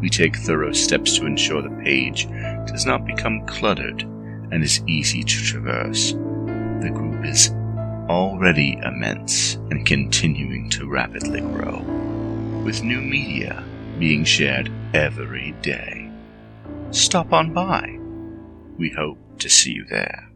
We 0.00 0.10
take 0.10 0.36
thorough 0.36 0.72
steps 0.72 1.16
to 1.16 1.26
ensure 1.26 1.62
the 1.62 1.82
page 1.82 2.28
does 2.66 2.86
not 2.86 3.06
become 3.06 3.46
cluttered 3.46 4.02
and 4.02 4.62
is 4.62 4.82
easy 4.86 5.24
to 5.24 5.44
traverse. 5.44 6.12
The 6.12 6.90
group 6.94 7.24
is 7.24 7.50
already 8.08 8.78
immense 8.84 9.54
and 9.70 9.84
continuing 9.84 10.70
to 10.70 10.88
rapidly 10.88 11.40
grow, 11.40 11.80
with 12.64 12.82
new 12.82 13.00
media 13.00 13.64
being 13.98 14.24
shared 14.24 14.70
every 14.94 15.52
day. 15.62 16.10
Stop 16.90 17.32
on 17.32 17.52
by. 17.52 17.98
We 18.78 18.90
hope 18.90 19.18
to 19.40 19.50
see 19.50 19.72
you 19.72 19.84
there. 19.84 20.27